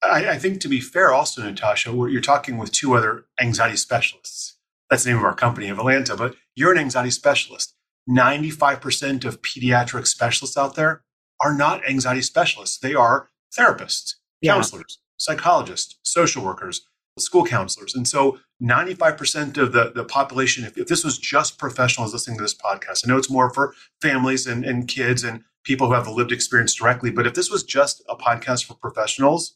[0.04, 4.58] I, I, think to be fair, also, Natasha, you're talking with two other anxiety specialists.
[4.90, 7.74] That's the name of our company, Atlanta, but you're an anxiety specialist.
[8.10, 11.04] 95% of pediatric specialists out there
[11.42, 12.78] are not anxiety specialists.
[12.78, 14.54] They are therapists, yeah.
[14.54, 16.86] counselors, psychologists, social workers,
[17.18, 17.96] school counselors.
[17.96, 22.44] And so 95% of the, the population, if, if this was just professionals listening to
[22.44, 26.06] this podcast, I know it's more for families and, and kids and people who have
[26.06, 29.56] the lived experience directly, but if this was just a podcast for professionals,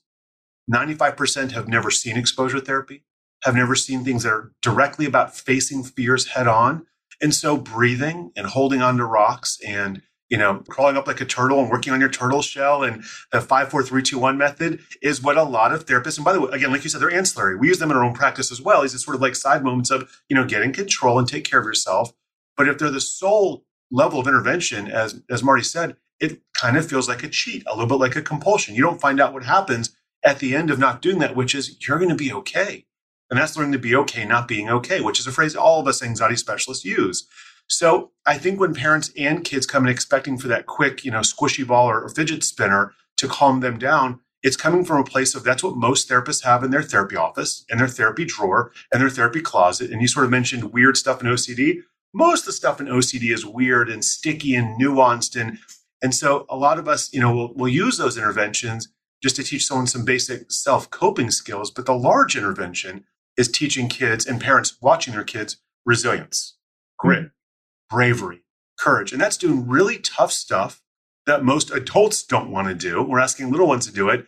[0.72, 3.04] 95% have never seen exposure therapy,
[3.44, 6.86] have never seen things that are directly about facing fears head on.
[7.22, 11.60] And so breathing and holding onto rocks and you know, crawling up like a turtle
[11.62, 15.22] and working on your turtle shell and the five, four, three, two, one method is
[15.22, 17.56] what a lot of therapists, and by the way, again, like you said, they're ancillary.
[17.56, 18.82] We use them in our own practice as well.
[18.82, 21.60] These are sort of like side moments of, you know, getting control and take care
[21.60, 22.12] of yourself.
[22.58, 26.90] But if they're the sole level of intervention, as, as Marti said, it kind of
[26.90, 28.76] feels like a cheat, a little bit like a compulsion.
[28.76, 31.78] You don't find out what happens at the end of not doing that, which is
[31.88, 32.86] you're going to be okay.
[33.30, 35.88] And that's learning to be okay, not being okay, which is a phrase all of
[35.88, 37.28] us anxiety specialists use.
[37.68, 41.20] So I think when parents and kids come in expecting for that quick, you know,
[41.20, 45.44] squishy ball or, fidget spinner to calm them down, it's coming from a place of
[45.44, 49.10] that's what most therapists have in their therapy office, in their therapy drawer, and their
[49.10, 49.92] therapy closet.
[49.92, 51.82] And you sort of mentioned weird stuff in OCD.
[52.14, 55.40] Most of the stuff in OCD is weird and sticky and nuanced.
[55.40, 55.58] And,
[56.02, 58.88] and so a lot of us, you know, will, will use those interventions
[59.22, 61.72] just to teach someone some basic self coping skills.
[61.72, 63.06] But the large intervention
[63.38, 66.58] is teaching kids and parents watching their kids resilience,
[66.98, 67.96] grit, mm-hmm.
[67.96, 68.44] bravery,
[68.80, 69.12] courage.
[69.12, 70.82] And that's doing really tough stuff
[71.26, 73.04] that most adults don't want to do.
[73.04, 74.26] We're asking little ones to do it.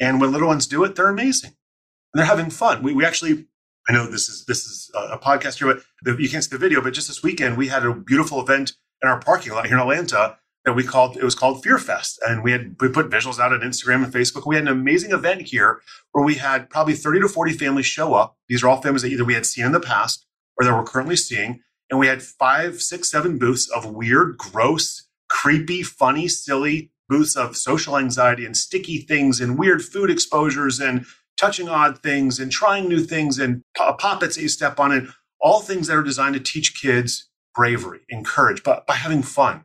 [0.00, 1.50] And when little ones do it, they're amazing.
[2.12, 2.82] And they're having fun.
[2.82, 3.46] We, we actually,
[3.88, 6.58] I know this is this is a podcast here, but the, you can't see the
[6.58, 9.76] video, but just this weekend we had a beautiful event in our parking lot here
[9.76, 12.20] in Atlanta that we called it was called Fear Fest.
[12.26, 14.46] And we had we put visuals out on Instagram and Facebook.
[14.46, 15.80] We had an amazing event here
[16.12, 18.36] where we had probably 30 to 40 families show up.
[18.48, 20.84] These are all families that either we had seen in the past or that we're
[20.84, 21.60] currently seeing.
[21.90, 27.56] And we had five, six, seven booths of weird, gross, creepy, funny, silly booths of
[27.56, 31.04] social anxiety and sticky things and weird food exposures and
[31.36, 35.08] touching odd things and trying new things and poppets that you step on and
[35.40, 39.64] all things that are designed to teach kids bravery and courage, but by having fun,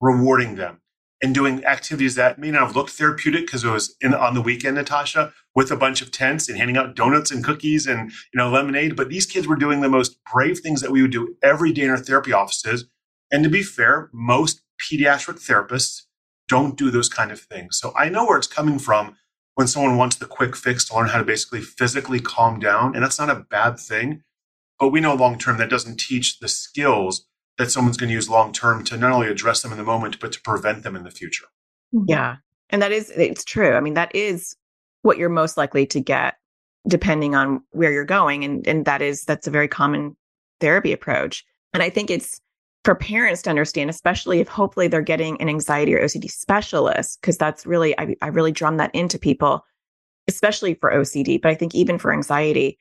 [0.00, 0.80] rewarding them,
[1.22, 4.42] and doing activities that may not have looked therapeutic because it was in, on the
[4.42, 8.38] weekend, Natasha, with a bunch of tents and handing out donuts and cookies and you
[8.38, 8.96] know lemonade.
[8.96, 11.82] But these kids were doing the most brave things that we would do every day
[11.82, 12.86] in our therapy offices.
[13.32, 16.02] And to be fair, most pediatric therapists
[16.48, 17.78] don't do those kind of things.
[17.78, 19.16] So I know where it's coming from
[19.54, 22.94] when someone wants the quick fix to learn how to basically physically calm down.
[22.94, 24.22] And that's not a bad thing.
[24.78, 27.26] But we know long term that doesn't teach the skills
[27.58, 30.20] that someone's going to use long term to not only address them in the moment,
[30.20, 31.46] but to prevent them in the future.
[31.94, 32.04] Mm-hmm.
[32.08, 32.36] Yeah.
[32.70, 33.74] And that is, it's true.
[33.74, 34.56] I mean, that is
[35.02, 36.36] what you're most likely to get
[36.88, 38.44] depending on where you're going.
[38.44, 40.16] And, and that is, that's a very common
[40.60, 41.44] therapy approach.
[41.72, 42.40] And I think it's
[42.84, 47.36] for parents to understand, especially if hopefully they're getting an anxiety or OCD specialist, because
[47.36, 49.64] that's really, I, I really drum that into people,
[50.28, 52.78] especially for OCD, but I think even for anxiety,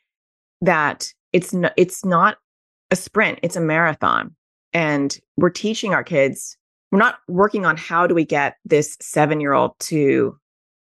[0.62, 2.38] that it's no, it's not
[2.92, 4.36] a sprint, it's a marathon.
[4.76, 6.58] And we're teaching our kids,
[6.92, 10.38] we're not working on how do we get this seven year old to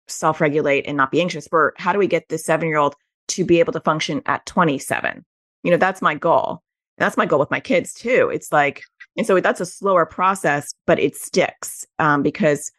[0.07, 2.95] self regulate and not be anxious, but how do we get this seven year old
[3.29, 5.25] to be able to function at 27?
[5.63, 6.61] You know, that's my goal.
[6.99, 8.29] And that's my goal with my kids too.
[8.31, 8.83] It's like,
[9.17, 12.71] and so that's a slower process, but it sticks um, because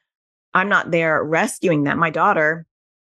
[0.55, 1.99] I'm not there rescuing them.
[1.99, 2.65] My daughter,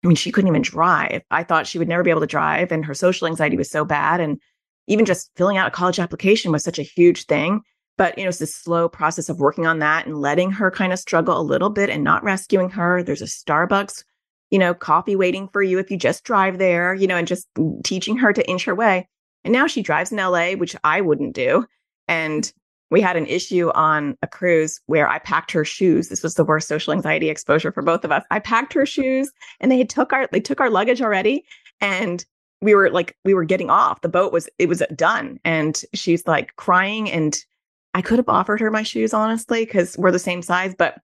[0.02, 1.20] I mean, she couldn't even drive.
[1.30, 3.84] I thought she would never be able to drive, and her social anxiety was so
[3.84, 4.18] bad.
[4.18, 4.40] And
[4.86, 7.60] even just filling out a college application was such a huge thing.
[7.98, 10.92] But, you know, it's this slow process of working on that and letting her kind
[10.92, 13.02] of struggle a little bit and not rescuing her.
[13.02, 14.04] There's a Starbucks,
[14.50, 17.48] you know, coffee waiting for you if you just drive there, you know, and just
[17.84, 19.08] teaching her to inch her way.
[19.44, 21.66] And now she drives in LA, which I wouldn't do.
[22.08, 22.50] And
[22.92, 26.10] we had an issue on a cruise where I packed her shoes.
[26.10, 28.22] This was the worst social anxiety exposure for both of us.
[28.30, 31.42] I packed her shoes and they took our they took our luggage already
[31.80, 32.24] and
[32.60, 34.02] we were like we were getting off.
[34.02, 37.42] The boat was it was done and she's like crying and
[37.94, 40.98] I could have offered her my shoes, honestly, because we're the same size, but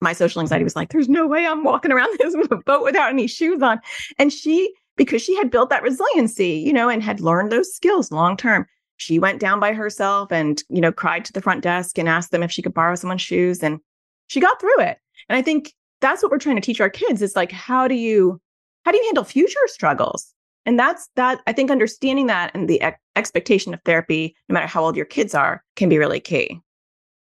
[0.00, 3.26] my social anxiety was like, there's no way I'm walking around this boat without any
[3.26, 3.80] shoes on.
[4.18, 8.10] And she, because she had built that resiliency, you know, and had learned those skills
[8.10, 8.66] long term,
[8.96, 12.30] she went down by herself and, you know, cried to the front desk and asked
[12.30, 13.62] them if she could borrow someone's shoes.
[13.62, 13.80] And
[14.28, 14.98] she got through it.
[15.28, 17.94] And I think that's what we're trying to teach our kids is like, how do
[17.94, 18.40] you,
[18.84, 20.32] how do you handle future struggles?
[20.66, 24.66] And that's that, I think understanding that and the ex- expectation of therapy, no matter
[24.66, 26.60] how old your kids are, can be really key.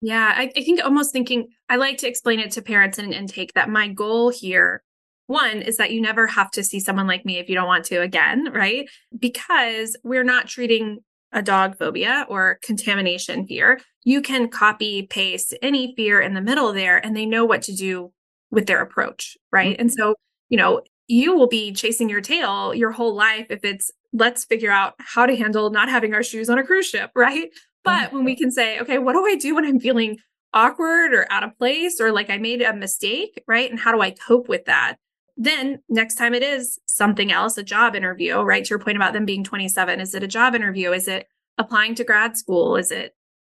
[0.02, 3.14] Yeah, I, I think almost thinking, I like to explain it to parents in an
[3.14, 4.84] intake that my goal here
[5.28, 7.86] one is that you never have to see someone like me if you don't want
[7.86, 8.90] to again, right?
[9.18, 11.00] Because we're not treating
[11.34, 13.80] a dog phobia or contamination fear.
[14.06, 17.76] You can copy paste any fear in the middle there and they know what to
[17.76, 18.14] do
[18.50, 19.74] with their approach, right?
[19.74, 19.82] Mm-hmm.
[19.82, 20.16] And so,
[20.48, 24.72] you know, you will be chasing your tail your whole life if it's let's figure
[24.72, 27.50] out how to handle not having our shoes on a cruise ship, right?
[27.84, 30.18] But when we can say, okay, what do I do when I'm feeling
[30.54, 33.70] awkward or out of place or like I made a mistake, right?
[33.70, 34.98] And how do I cope with that?
[35.38, 38.66] Then next time it is something else, a job interview, right?
[38.66, 40.92] To your point about them being 27, is it a job interview?
[40.92, 42.76] Is it applying to grad school?
[42.76, 43.16] Is it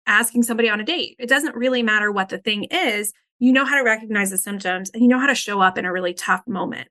[0.08, 1.16] asking somebody on a date?
[1.20, 3.14] It doesn't really matter what the thing is.
[3.40, 5.86] You know how to recognize the symptoms and you know how to show up in
[5.86, 6.88] a really tough moment.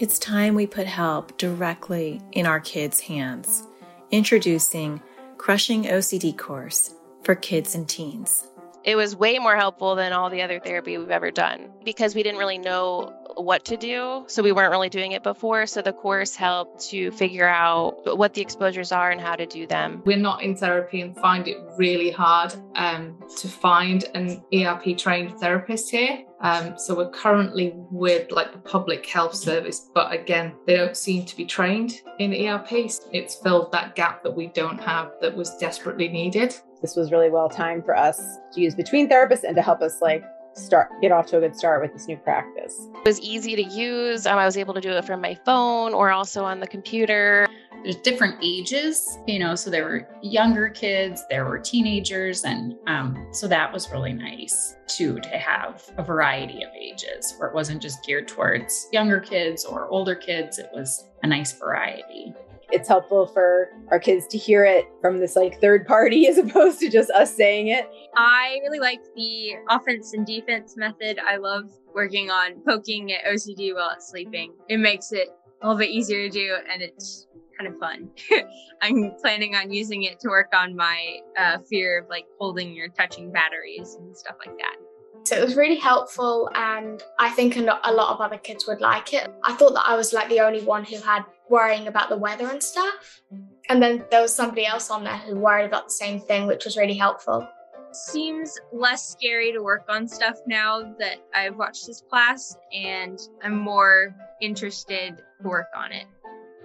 [0.00, 3.64] It's time we put help directly in our kids' hands.
[4.10, 5.02] Introducing
[5.36, 8.46] Crushing OCD course for kids and teens.
[8.82, 12.22] It was way more helpful than all the other therapy we've ever done because we
[12.22, 14.24] didn't really know what to do.
[14.26, 15.66] So we weren't really doing it before.
[15.66, 19.66] So the course helped to figure out what the exposures are and how to do
[19.66, 20.02] them.
[20.04, 25.38] We're not in therapy and find it really hard um, to find an ERP trained
[25.38, 26.24] therapist here.
[26.40, 31.26] Um, so we're currently with like the public health service, but again, they don't seem
[31.26, 32.72] to be trained in ERP.
[33.12, 36.54] It's filled that gap that we don't have that was desperately needed.
[36.80, 40.00] This was really well timed for us to use between therapists and to help us
[40.00, 42.88] like start get off to a good start with this new practice.
[42.94, 44.26] It was easy to use.
[44.26, 47.46] Um, I was able to do it from my phone or also on the computer.
[47.82, 53.28] There's different ages, you know, so there were younger kids, there were teenagers, and um,
[53.32, 57.80] so that was really nice too to have a variety of ages where it wasn't
[57.80, 60.58] just geared towards younger kids or older kids.
[60.58, 62.34] It was a nice variety
[62.72, 66.80] it's helpful for our kids to hear it from this like third party as opposed
[66.80, 67.88] to just us saying it.
[68.16, 71.18] I really like the offense and defense method.
[71.18, 74.54] I love working on poking at OCD while it's sleeping.
[74.68, 75.28] It makes it
[75.62, 77.26] a little bit easier to do and it's
[77.58, 78.10] kind of fun.
[78.82, 82.88] I'm planning on using it to work on my uh, fear of like holding or
[82.88, 84.76] touching batteries and stuff like that.
[85.24, 89.12] So it was really helpful, and I think a lot of other kids would like
[89.12, 89.30] it.
[89.44, 92.48] I thought that I was like the only one who had worrying about the weather
[92.48, 93.20] and stuff.
[93.68, 96.64] And then there was somebody else on there who worried about the same thing, which
[96.64, 97.46] was really helpful.
[97.92, 103.58] Seems less scary to work on stuff now that I've watched this class, and I'm
[103.58, 106.06] more interested to work on it.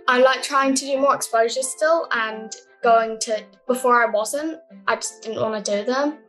[0.08, 4.96] I like trying to do more exposures still, and going to before I wasn't, I
[4.98, 6.20] just didn't want to do them.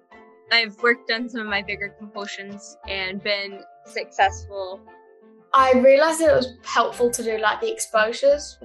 [0.50, 4.80] I've worked on some of my bigger compulsions and been successful
[5.58, 8.58] I realized that it was helpful to do like the exposures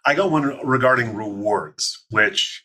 [0.05, 2.63] I got one regarding rewards, which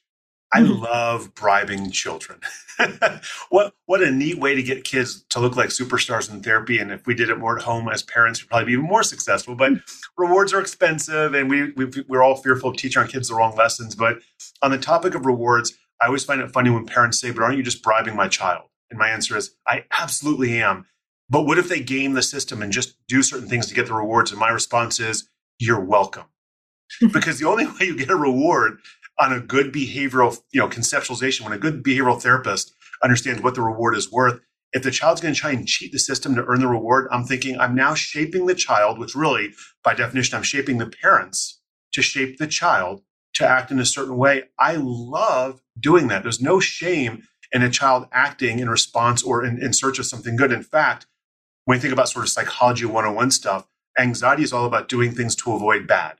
[0.54, 0.82] I mm-hmm.
[0.82, 2.40] love bribing children.
[3.50, 6.78] what what a neat way to get kids to look like superstars in therapy.
[6.78, 9.02] And if we did it more at home as parents, we'd probably be even more
[9.02, 9.56] successful.
[9.56, 9.72] But
[10.16, 13.56] rewards are expensive, and we, we we're all fearful of teaching our kids the wrong
[13.56, 13.94] lessons.
[13.94, 14.18] But
[14.62, 17.56] on the topic of rewards, I always find it funny when parents say, "But aren't
[17.56, 20.86] you just bribing my child?" And my answer is, I absolutely am.
[21.28, 23.94] But what if they game the system and just do certain things to get the
[23.94, 24.30] rewards?
[24.30, 26.26] And my response is, you're welcome.
[27.12, 28.78] because the only way you get a reward
[29.18, 33.62] on a good behavioral, you know, conceptualization, when a good behavioral therapist understands what the
[33.62, 34.40] reward is worth,
[34.72, 37.24] if the child's going to try and cheat the system to earn the reward, I'm
[37.24, 39.52] thinking I'm now shaping the child, which really,
[39.84, 41.60] by definition, I'm shaping the parents
[41.92, 43.02] to shape the child
[43.34, 44.44] to act in a certain way.
[44.58, 46.22] I love doing that.
[46.22, 47.22] There's no shame
[47.52, 50.50] in a child acting in response or in, in search of something good.
[50.50, 51.06] In fact,
[51.66, 55.36] when you think about sort of psychology 101 stuff, anxiety is all about doing things
[55.36, 56.16] to avoid bad,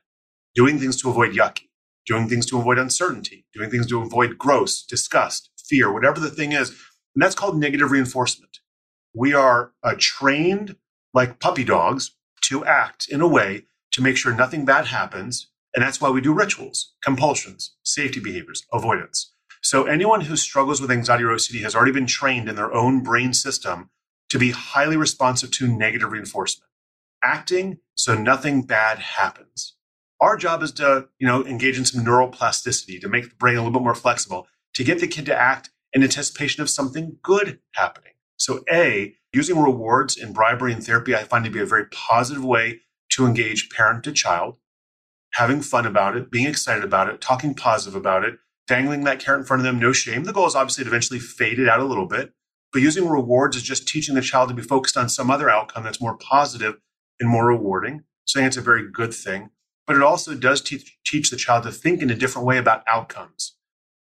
[0.55, 1.69] doing things to avoid yucky
[2.07, 6.53] doing things to avoid uncertainty, doing things to avoid gross, disgust, fear, whatever the thing
[6.53, 6.71] is.
[6.71, 8.59] And that's called negative reinforcement.
[9.15, 10.77] We are uh, trained
[11.13, 15.51] like puppy dogs to act in a way to make sure nothing bad happens.
[15.75, 19.33] And that's why we do rituals, compulsions, safety behaviors, avoidance.
[19.63, 23.03] So anyone who struggles with anxiety or OCD has already been trained in their own
[23.03, 23.91] brain system
[24.29, 26.69] to be highly responsive to negative reinforcement,
[27.23, 29.74] acting so nothing bad happens.
[30.25, 33.59] Our job is to, you know, engage in some neuroplasticity to make the brain a
[33.59, 37.59] little bit more flexible, to get the kid to act in anticipation of something good
[37.75, 38.13] happening.
[38.39, 42.43] So, A, using rewards in bribery and therapy, I find to be a very positive
[42.43, 44.57] way to engage parent to child,
[45.35, 49.41] having fun about it, being excited about it, talking positive about it, dangling that carrot
[49.41, 50.25] in front of them, no shame.
[50.25, 52.33] The goal is obviously to eventually fade it out a little bit.
[52.73, 55.85] But using rewards is just teaching the child to be focused on some other outcome
[55.85, 56.77] that's more positive
[57.21, 58.05] and more rewarding.
[58.25, 59.51] So I think it's a very good thing
[59.87, 62.85] but it also does teach, teach the child to think in a different way about
[62.87, 63.57] outcomes.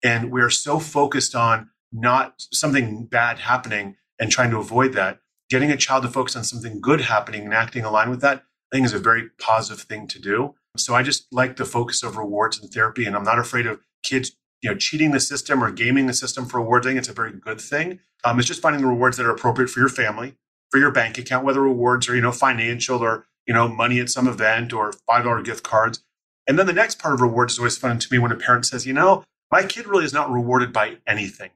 [0.04, 5.20] And we're so focused on not something bad happening and trying to avoid that.
[5.50, 8.76] Getting a child to focus on something good happening and acting aligned with that, I
[8.76, 10.56] think is a very positive thing to do.
[10.78, 13.80] So I just like the focus of rewards in therapy, and I'm not afraid of
[14.04, 16.86] kids, you know, cheating the system or gaming the system for rewards.
[16.86, 18.00] I think it's a very good thing.
[18.24, 20.36] Um, it's just finding the rewards that are appropriate for your family,
[20.70, 24.12] for your bank account, whether rewards are you know financial or you know, money at
[24.12, 26.04] some event or $5 gift cards.
[26.48, 28.68] And then the next part of rewards is always fun to me when a parent
[28.68, 31.50] says, you know, my kid really is not rewarded by anything.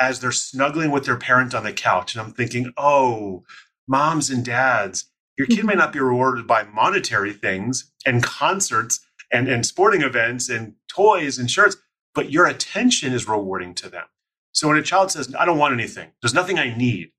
[0.00, 2.14] as they're snuggling with their parent on the couch.
[2.14, 3.44] And I'm thinking, oh,
[3.88, 5.80] moms and dads, your kid may mm-hmm.
[5.80, 9.00] not be rewarded by monetary things and concerts
[9.32, 11.76] and, and sporting events and toys and shirts,
[12.14, 14.06] but your attention is rewarding to them.
[14.52, 17.10] So when a child says, I don't want anything, there's nothing I need,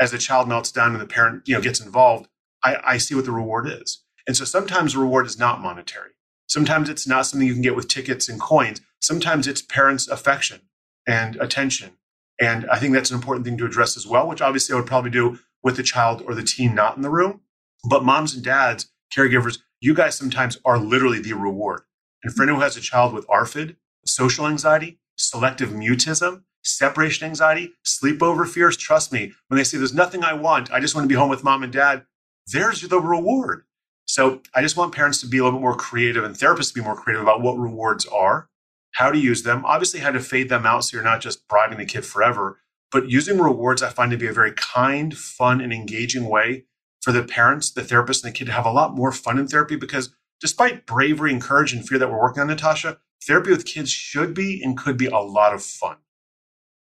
[0.00, 2.28] as the child melts down and the parent, you know, gets involved,
[2.64, 4.02] I, I see what the reward is.
[4.26, 6.10] And so sometimes the reward is not monetary.
[6.46, 8.80] Sometimes it's not something you can get with tickets and coins.
[9.00, 10.62] Sometimes it's parents' affection
[11.06, 11.92] and attention.
[12.40, 14.86] And I think that's an important thing to address as well, which obviously I would
[14.86, 17.40] probably do with the child or the teen not in the room.
[17.88, 21.82] But moms and dads, caregivers, you guys sometimes are literally the reward.
[22.22, 27.72] And for anyone who has a child with ARFID, social anxiety, selective mutism, separation anxiety,
[27.84, 31.08] sleepover fears, trust me, when they say there's nothing I want, I just want to
[31.08, 32.04] be home with mom and dad,
[32.46, 33.64] there's the reward.
[34.06, 36.74] So I just want parents to be a little bit more creative and therapists to
[36.74, 38.48] be more creative about what rewards are,
[38.92, 41.78] how to use them, obviously how to fade them out so you're not just bribing
[41.78, 42.60] the kid forever.
[42.92, 46.66] But using rewards, I find to be a very kind, fun, and engaging way
[47.00, 49.48] for the parents, the therapist, and the kid to have a lot more fun in
[49.48, 53.64] therapy because despite bravery and courage and fear that we're working on, Natasha, therapy with
[53.64, 55.96] kids should be and could be a lot of fun.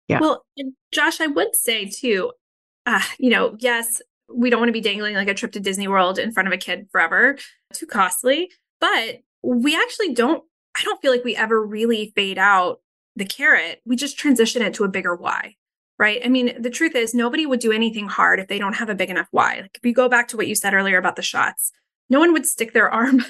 [0.08, 0.20] Yeah.
[0.20, 0.44] Well,
[0.92, 2.34] Josh, I would say too,
[2.86, 4.02] uh, you know, yes,
[4.34, 6.54] we don't want to be dangling like a trip to Disney World in front of
[6.54, 7.38] a kid forever,
[7.74, 8.52] too costly.
[8.80, 10.44] But we actually don't,
[10.78, 12.82] I don't feel like we ever really fade out
[13.16, 13.82] the carrot.
[13.86, 15.56] We just transition it to a bigger why,
[16.00, 16.22] right?
[16.24, 18.96] I mean, the truth is, nobody would do anything hard if they don't have a
[18.96, 19.60] big enough why.
[19.62, 21.72] Like if you go back to what you said earlier about the shots,
[22.10, 23.24] no one would stick their arm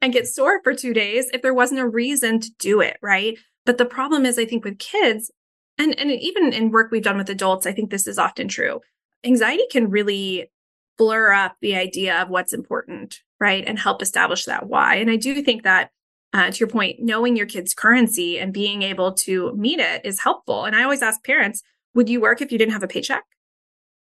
[0.00, 3.38] and get sore for two days if there wasn't a reason to do it, right?
[3.64, 5.30] But the problem is, I think with kids,
[5.78, 8.80] and, and even in work we've done with adults, I think this is often true
[9.24, 10.50] anxiety can really
[10.98, 13.64] blur up the idea of what's important, right?
[13.66, 14.96] And help establish that why.
[14.96, 15.90] And I do think that,
[16.32, 20.20] uh, to your point, knowing your kid's currency and being able to meet it is
[20.20, 20.64] helpful.
[20.64, 21.62] And I always ask parents,
[21.94, 23.24] would you work if you didn't have a paycheck?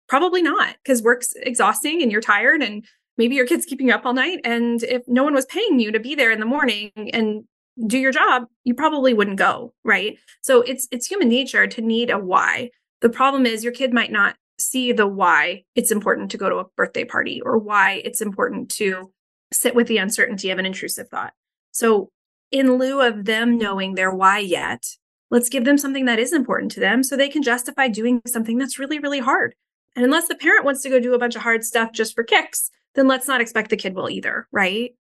[0.09, 2.85] Probably not, because work's exhausting and you're tired and
[3.17, 4.41] maybe your kid's keeping you up all night.
[4.45, 7.45] And if no one was paying you to be there in the morning and
[7.87, 10.19] do your job, you probably wouldn't go, right?
[10.43, 12.71] So it's it's human nature to need a why.
[13.01, 16.57] The problem is your kid might not see the why it's important to go to
[16.57, 19.13] a birthday party or why it's important to
[19.53, 21.33] sit with the uncertainty of an intrusive thought.
[21.73, 22.11] So,
[22.51, 24.85] in lieu of them knowing their why yet,
[25.31, 28.59] let's give them something that is important to them so they can justify doing something
[28.59, 29.55] that's really, really hard.
[29.97, 32.25] And unless the parent wants to go do a bunch of hard stuff just for
[32.25, 34.93] kicks, then let's not expect the kid will either, right?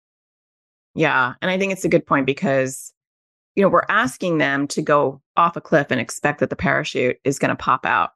[0.94, 1.34] Yeah.
[1.40, 2.92] And I think it's a good point because,
[3.54, 7.18] you know, we're asking them to go off a cliff and expect that the parachute
[7.24, 8.10] is going to pop out.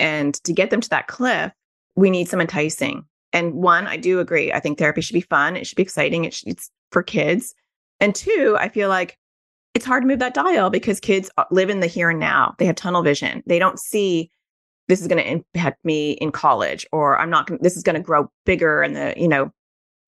[0.00, 1.52] And to get them to that cliff,
[1.94, 3.04] we need some enticing.
[3.32, 4.52] And one, I do agree.
[4.52, 5.56] I think therapy should be fun.
[5.56, 6.24] It should be exciting.
[6.24, 7.54] It should, it's for kids.
[8.00, 9.18] And two, I feel like
[9.74, 12.54] it's hard to move that dial because kids uh, live in the here and now.
[12.58, 13.42] They have tunnel vision.
[13.46, 14.30] They don't see
[14.88, 17.94] this is going to impact me in college or I'm not going this is going
[17.94, 19.52] to grow bigger and the, you know,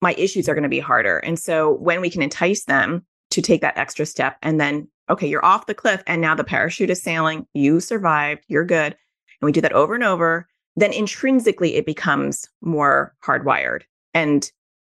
[0.01, 1.19] my issues are going to be harder.
[1.19, 5.27] And so when we can entice them to take that extra step and then okay,
[5.27, 8.97] you're off the cliff and now the parachute is sailing, you survived, you're good
[9.43, 13.81] and we do that over and over, then intrinsically it becomes more hardwired.
[14.13, 14.49] And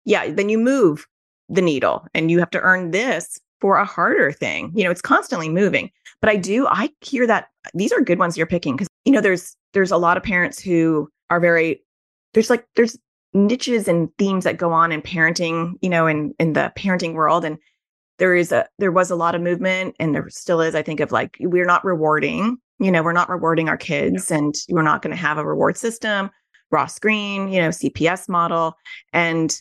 [0.04, 1.08] yeah, then you move
[1.48, 4.74] the needle and you have to earn this for a harder thing.
[4.76, 5.90] You know, it's constantly moving.
[6.20, 9.22] But I do, I hear that these are good ones you're picking because, you know,
[9.22, 11.82] there's, there's a lot of parents who are very,
[12.34, 12.98] there's like, there's
[13.34, 17.46] niches and themes that go on in parenting, you know, in, in the parenting world.
[17.46, 17.58] And
[18.20, 21.00] there is a, there was a lot of movement and there still is, I think
[21.00, 24.38] of like, we're not rewarding you know, we're not rewarding our kids yeah.
[24.38, 26.30] and we're not going to have a reward system,
[26.72, 28.76] Ross Greene, you know, CPS model.
[29.12, 29.60] And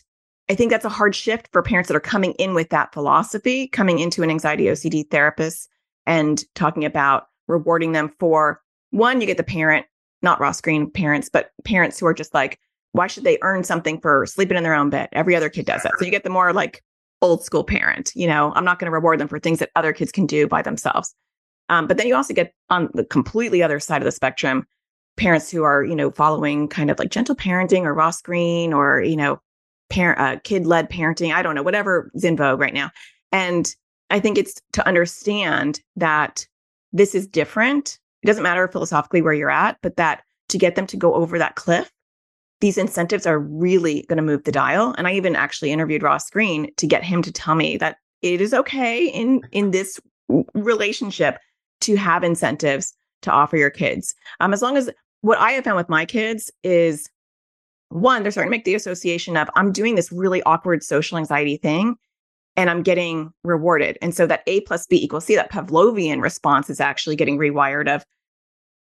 [0.49, 3.67] I think that's a hard shift for parents that are coming in with that philosophy,
[3.67, 5.69] coming into an anxiety OCD therapist
[6.05, 8.61] and talking about rewarding them for
[8.91, 9.85] one, you get the parent,
[10.21, 12.59] not Ross Greene parents, but parents who are just like,
[12.91, 15.09] why should they earn something for sleeping in their own bed?
[15.13, 15.93] Every other kid does that.
[15.97, 16.83] So you get the more like
[17.21, 19.93] old school parent, you know, I'm not going to reward them for things that other
[19.93, 21.15] kids can do by themselves.
[21.69, 24.65] Um, but then you also get on the completely other side of the spectrum,
[25.17, 29.01] parents who are, you know, following kind of like gentle parenting or Ross Greene or,
[29.01, 29.41] you know,
[29.89, 31.33] parent, uh, kid led parenting.
[31.33, 32.91] I don't know, whatever is in vogue right now.
[33.31, 33.73] And
[34.09, 36.47] I think it's to understand that
[36.91, 37.99] this is different.
[38.21, 41.37] It doesn't matter philosophically where you're at, but that to get them to go over
[41.39, 41.91] that cliff,
[42.61, 44.93] these incentives are really going to move the dial.
[44.97, 48.39] And I even actually interviewed Ross Greene to get him to tell me that it
[48.39, 49.99] is okay in in this
[50.53, 51.39] relationship
[51.83, 54.15] to have incentives to offer your kids.
[54.39, 54.89] Um, as long as
[55.21, 57.09] what I have found with my kids is
[57.89, 61.57] one, they're starting to make the association of I'm doing this really awkward social anxiety
[61.57, 61.95] thing
[62.55, 63.97] and I'm getting rewarded.
[64.01, 67.93] And so that A plus B equals C, that Pavlovian response is actually getting rewired
[67.93, 68.03] of,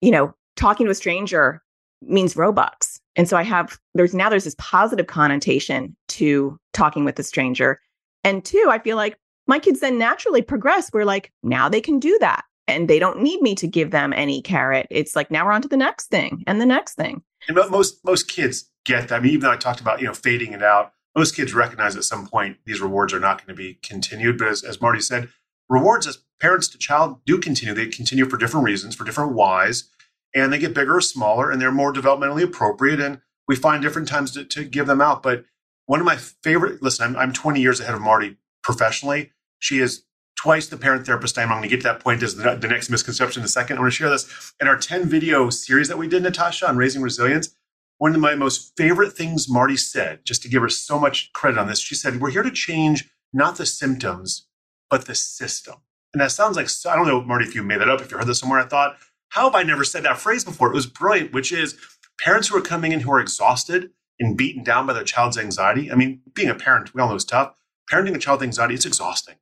[0.01, 1.63] you know, talking to a stranger
[2.03, 3.01] means Robux.
[3.17, 7.81] And so I have, there's now there's this positive connotation to talking with a stranger.
[8.25, 10.91] And two, I feel like my kids then naturally progress.
[10.93, 12.45] We're like, now they can do that.
[12.69, 14.87] And they don't need me to give them any carrot.
[14.91, 17.23] It's like now we're on to the next thing and the next thing.
[17.49, 19.17] And most most kids get that.
[19.17, 21.97] I mean, even though I talked about, you know, fading it out, most kids recognize
[21.97, 24.39] at some point these rewards are not going to be continued.
[24.39, 25.29] But as, as Marti said,
[25.69, 27.75] rewards as parents to child do continue.
[27.75, 29.89] They continue for different reasons, for different whys
[30.35, 34.09] and they get bigger or smaller and they're more developmentally appropriate and we find different
[34.09, 35.45] times to, to give them out but
[35.87, 40.05] one of my favorite listen I'm, I'm 20 years ahead of marti professionally she is
[40.39, 41.51] twice the parent therapist time.
[41.51, 43.77] i'm going to get to that point as the, the next misconception in a second
[43.77, 46.77] i want to share this in our 10 video series that we did natasha on
[46.77, 47.51] raising resilience
[47.99, 51.59] one of my most favorite things marti said just to give her so much credit
[51.59, 54.47] on this she said we're here to change not the symptoms
[54.91, 55.75] but the system
[56.15, 58.17] and that sounds like i don't know marti if you made that up if you
[58.17, 58.97] heard this somewhere i thought
[59.31, 60.69] how have I never said that phrase before?
[60.69, 61.77] It was brilliant, which is
[62.19, 65.93] parents who are coming in who are exhausted and beaten down by their child's anxiety.
[65.93, 67.55] I mean, being a parent, we all know is tough.
[67.91, 69.37] Parenting a child with anxiety, it's exhausting.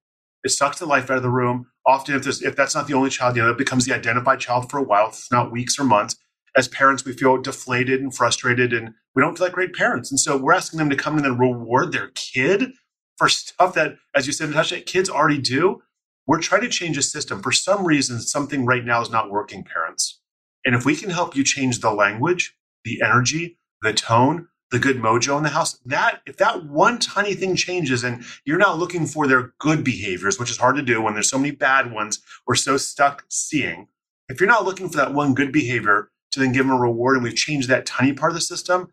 [0.47, 1.67] It sucks the life out of the room.
[1.85, 4.71] Often, if, if that's not the only child, you know, it becomes the identified child
[4.71, 6.17] for a while, if not weeks or months.
[6.57, 10.11] As parents, we feel deflated and frustrated, and we don't feel like great parents.
[10.13, 12.71] And so we're asking them to come in and reward their kid
[13.19, 15.83] for stuff that, as you said, Natasha, kids already do.
[16.29, 17.43] We're trying to change a system.
[17.43, 20.21] For some reason, something right now is not working, parents.
[20.65, 24.97] And if we can help you change the language, the energy, the tone, the good
[24.97, 29.07] mojo in the house, that if that one tiny thing changes and you're not looking
[29.07, 32.21] for their good behaviors, which is hard to do when there's so many bad ones
[32.47, 33.89] we're so stuck seeing,
[34.29, 37.17] if you're not looking for that one good behavior to then give them a reward
[37.17, 38.93] and we've changed that tiny part of the system,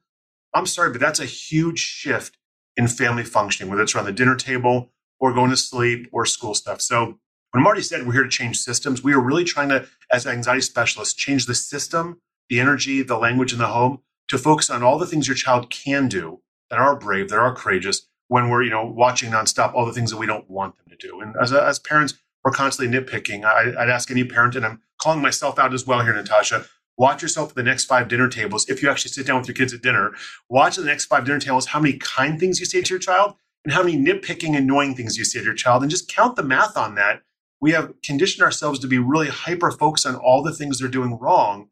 [0.54, 2.38] I'm sorry, but that's a huge shift
[2.78, 6.54] in family functioning, whether it's around the dinner table or going to sleep or school
[6.54, 6.82] stuff.
[6.82, 7.20] So
[7.52, 10.62] when Marti said we're here to change systems, we are really trying to, as anxiety
[10.62, 14.00] specialists, change the system, the energy, the language in the home
[14.30, 17.54] to focus on all the things your child can do that are brave, that are
[17.54, 20.88] courageous when we're, you know, watching nonstop all the things that we don't want them
[20.90, 21.22] to do.
[21.22, 23.46] And as, as parents, we're constantly nitpicking.
[23.46, 26.66] I, I'd ask any parent, and I'm calling myself out as well here, Natasha,
[26.98, 28.68] watch yourself at the next five dinner tables.
[28.70, 30.14] If you actually sit down with your kids at dinner,
[30.50, 33.36] watch the next five dinner tables how many kind things you say to your child
[33.66, 36.44] and how many nitpicking, annoying things you say to your child, and just count the
[36.44, 37.22] math on that
[37.64, 41.18] we have conditioned ourselves to be really hyper focused on all the things they're doing
[41.18, 41.70] wrong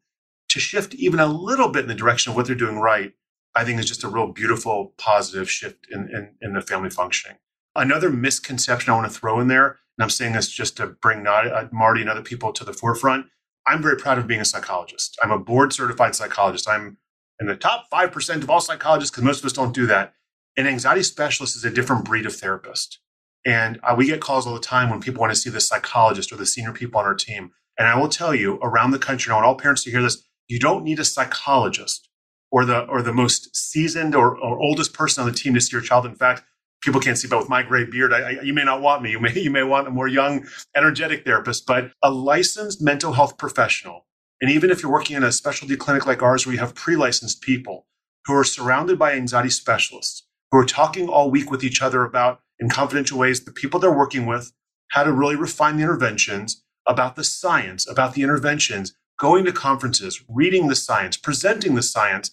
[0.52, 3.12] to shift even a little bit in the direction of what they're doing right
[3.54, 7.38] i think is just a real beautiful positive shift in, in, in the family functioning
[7.76, 11.26] another misconception i want to throw in there and i'm saying this just to bring
[11.26, 13.26] uh, marti and other people to the forefront
[13.66, 16.96] i'm very proud of being a psychologist i'm a board certified psychologist i'm
[17.40, 20.14] in the top 5% of all psychologists because most of us don't do that
[20.56, 23.00] an anxiety specialist is a different breed of therapist
[23.44, 26.32] and uh, we get calls all the time when people want to see the psychologist
[26.32, 27.50] or the senior people on our team.
[27.78, 30.22] And I will tell you around the country, I want all parents to hear this.
[30.52, 32.10] You don't need a psychologist
[32.50, 35.74] or the or the most seasoned or, or oldest person on the team to see
[35.74, 36.04] your child.
[36.04, 36.42] In fact,
[36.82, 39.12] people can't see, but with my gray beard, I, I, you may not want me.
[39.12, 40.46] You may you may want a more young,
[40.76, 44.04] energetic therapist, but a licensed mental health professional.
[44.42, 47.40] And even if you're working in a specialty clinic like ours, where you have pre-licensed
[47.40, 47.86] people
[48.26, 52.40] who are surrounded by anxiety specialists who are talking all week with each other about
[52.58, 54.52] in confidential ways the people they're working with,
[54.88, 58.92] how to really refine the interventions, about the science, about the interventions,
[59.22, 62.32] going to conferences, reading the science, presenting the science.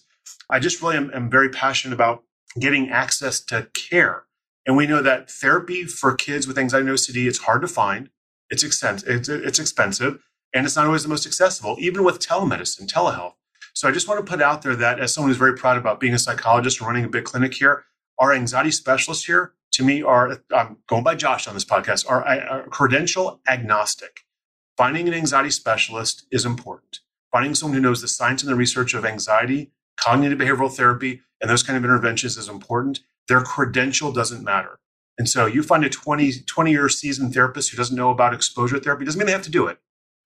[0.50, 2.24] I just really am, am very passionate about
[2.58, 4.24] getting access to care.
[4.66, 8.10] And we know that therapy for kids with anxiety and OCD, it's hard to find.
[8.50, 10.18] It's expensive, it's, it's expensive,
[10.52, 13.34] and it's not always the most accessible, even with telemedicine, telehealth.
[13.72, 16.00] So I just want to put out there that as someone who's very proud about
[16.00, 17.84] being a psychologist and running a big clinic here,
[18.18, 22.26] our anxiety specialists here to me are I'm going by Josh on this podcast are,
[22.26, 24.22] are credential agnostic.
[24.80, 27.00] Finding an anxiety specialist is important.
[27.30, 31.50] Finding someone who knows the science and the research of anxiety, cognitive behavioral therapy, and
[31.50, 33.00] those kind of interventions is important.
[33.28, 34.78] Their credential doesn't matter.
[35.18, 38.78] And so you find a 20, 20 year seasoned therapist who doesn't know about exposure
[38.78, 39.80] therapy, doesn't mean they have to do it,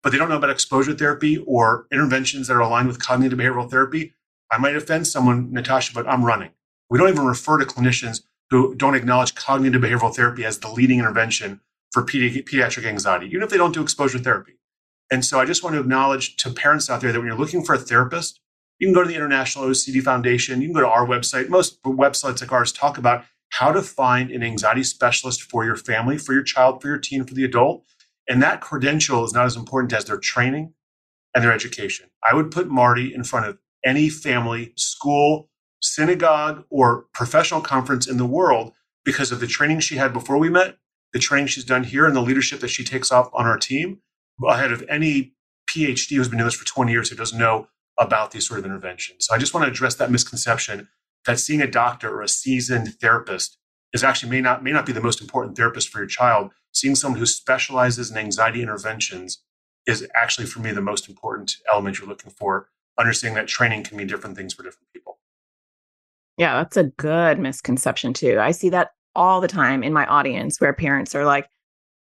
[0.05, 3.69] but they don't know about exposure therapy or interventions that are aligned with cognitive behavioral
[3.69, 4.15] therapy.
[4.53, 6.53] I might offend someone, Natasha, but I'm running.
[6.89, 11.01] We don't even refer to clinicians who don't acknowledge cognitive behavioral therapy as the leading
[11.01, 11.61] intervention
[11.95, 14.55] for pedi- pediatric anxiety, even if they don't do exposure therapy.
[15.13, 17.65] And so I just want to acknowledge to parents out there that when you're looking
[17.65, 18.41] for a therapist,
[18.81, 21.49] you can go to the International OCD Foundation, you can go to our website.
[21.49, 26.19] Most websites like ours talk about how to find an anxiety specialist for your family,
[26.19, 27.85] for your child, for your teen, for the adult.
[28.29, 30.75] And that credential is not as important as their training
[31.33, 32.11] and their education.
[32.29, 35.49] I would put Marti in front of any family, school,
[35.81, 38.73] synagogue or professional conference in the world
[39.05, 40.79] because of the training she had before we met,
[41.15, 44.01] the training she's done here, and the leadership that she takes up on our team
[44.45, 45.33] ahead of any
[45.71, 48.67] PhD who's been doing this for 20 years who doesn't know about these sort of
[48.67, 49.27] interventions.
[49.27, 50.89] So I just want to address that misconception
[51.25, 53.57] that seeing a doctor or a seasoned therapist
[53.93, 56.51] is actually may not may not be the most important therapist for your child.
[56.73, 59.41] Seeing someone who specializes in anxiety interventions
[59.87, 62.69] is actually for me the most important element you're looking for.
[62.99, 65.19] Understanding that training can mean different things for different people.
[66.37, 68.41] Yeah, that's a good misconception too.
[68.41, 71.49] I see that all the time in my audience where parents are like,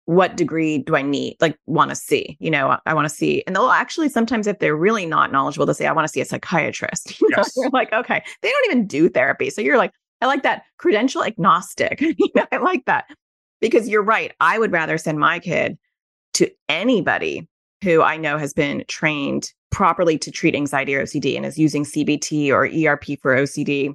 [0.06, 1.36] what degree do I need?
[1.42, 3.44] Like, want to see, you know, I, want to see.
[3.46, 6.22] And they'll actually sometimes, if they're really not knowledgeable, they'll say, I want to see
[6.22, 7.20] a psychiatrist.
[7.22, 7.54] You know, yes.
[7.58, 9.50] you're like, okay, they don't even do therapy.
[9.50, 9.92] So you're like,
[10.22, 12.00] I like that credential agnostic.
[12.02, 13.08] you know, I like that
[13.60, 14.32] because you're right.
[14.40, 15.78] I would rather send my kid
[16.36, 17.48] to anybody
[17.84, 21.84] who I know has been trained properly to treat anxiety or OCD and is using
[21.84, 23.94] CBT or ERP for OCD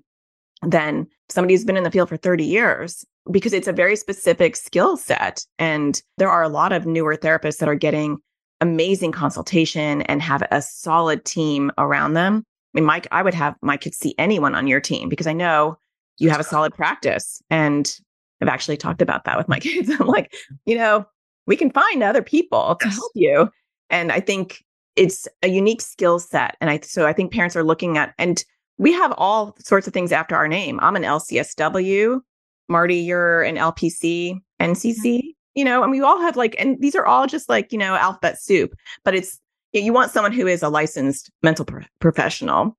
[0.62, 4.56] than somebody who's been in the field for 30 years because it's a very specific
[4.56, 5.44] skill set.
[5.58, 8.18] And there are a lot of newer therapists that are getting
[8.60, 12.44] amazing consultation and have a solid team around them.
[12.74, 15.32] I mean, Mike, I would have my kids see anyone on your team because I
[15.32, 15.76] know
[16.18, 17.42] you have a solid practice.
[17.50, 17.92] And
[18.40, 19.90] I've actually talked about that with my kids.
[19.90, 20.32] I'm like,
[20.64, 21.04] you know,
[21.46, 23.50] we can find other people to help you.
[23.90, 26.56] And I think it's a unique skill set.
[26.60, 28.44] And I, so I think parents are looking at, and
[28.82, 30.80] we have all sorts of things after our name.
[30.82, 32.20] I'm an LCSW.
[32.68, 35.28] Marti, you're an LPC, NCC, mm-hmm.
[35.54, 37.94] you know, and we all have like, and these are all just like, you know,
[37.94, 38.74] alphabet soup,
[39.04, 39.38] but it's,
[39.72, 42.76] you want someone who is a licensed mental pro- professional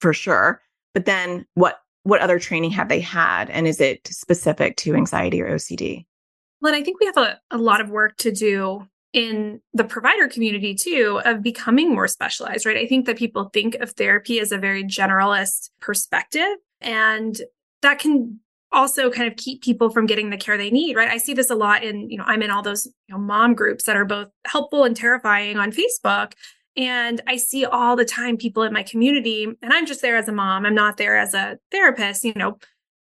[0.00, 0.60] for sure.
[0.92, 3.48] But then what, what other training have they had?
[3.48, 6.04] And is it specific to anxiety or OCD?
[6.60, 10.28] Well, I think we have a, a lot of work to do in the provider
[10.28, 12.76] community too of becoming more specialized, right?
[12.76, 17.40] I think that people think of therapy as a very generalist perspective and
[17.82, 18.40] that can
[18.70, 21.08] also kind of keep people from getting the care they need, right?
[21.08, 23.54] I see this a lot in, you know, I'm in all those, you know, mom
[23.54, 26.32] groups that are both helpful and terrifying on Facebook.
[26.76, 30.28] And I see all the time people in my community, and I'm just there as
[30.28, 30.64] a mom.
[30.64, 32.58] I'm not there as a therapist, you know,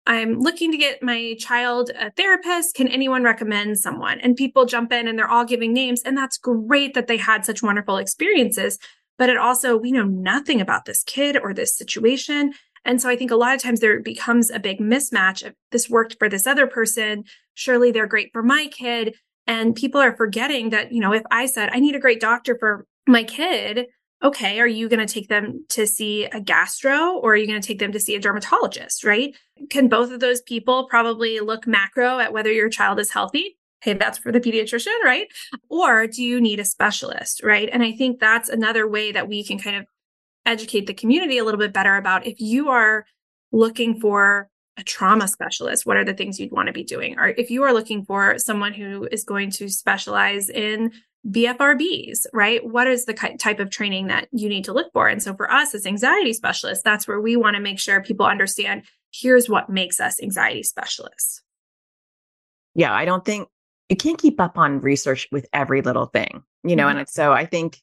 [0.05, 2.75] I'm looking to get my child a therapist.
[2.75, 4.19] Can anyone recommend someone?
[4.19, 6.01] And people jump in and they're all giving names.
[6.01, 8.79] And that's great that they had such wonderful experiences.
[9.17, 12.53] But it also, we know nothing about this kid or this situation.
[12.83, 15.89] And so I think a lot of times there becomes a big mismatch of this
[15.89, 17.23] worked for this other person.
[17.53, 19.15] Surely they're great for my kid.
[19.47, 22.57] And people are forgetting that, you know, if I said, I need a great doctor
[22.59, 23.87] for my kid,
[24.23, 27.61] okay, are you going to take them to see a gastro or are you going
[27.61, 29.35] to take them to see a dermatologist, right?
[29.69, 33.57] Can both of those people probably look macro at whether your child is healthy?
[33.81, 35.27] Hey, that's for the pediatrician, right?
[35.67, 37.69] Or do you need a specialist, right?
[37.71, 39.85] And I think that's another way that we can kind of
[40.45, 43.05] educate the community a little bit better about if you are
[43.51, 47.19] looking for a trauma specialist, what are the things you'd want to be doing?
[47.19, 50.91] Or if you are looking for someone who is going to specialize in
[51.27, 52.65] BFRBs, right?
[52.65, 55.07] What is the type of training that you need to look for?
[55.07, 58.25] And so for us as anxiety specialists, that's where we want to make sure people
[58.25, 61.41] understand here's what makes us anxiety specialists.
[62.75, 63.47] Yeah, I don't think
[63.89, 66.99] you can't keep up on research with every little thing, you know, mm-hmm.
[66.99, 67.81] and so I think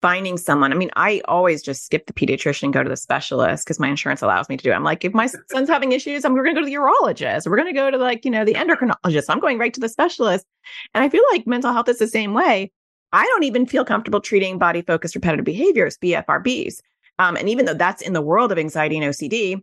[0.00, 0.72] finding someone.
[0.72, 3.88] I mean, I always just skip the pediatrician and go to the specialist because my
[3.88, 4.74] insurance allows me to do it.
[4.74, 7.46] I'm like, if my son's having issues, I'm we're going to go to the urologist.
[7.46, 9.24] We're going to go to like, you know, the endocrinologist.
[9.28, 10.46] I'm going right to the specialist.
[10.94, 12.70] And I feel like mental health is the same way.
[13.12, 16.80] I don't even feel comfortable treating body focused repetitive behaviors, BFRBs.
[17.18, 19.62] Um, and even though that's in the world of anxiety and OCD,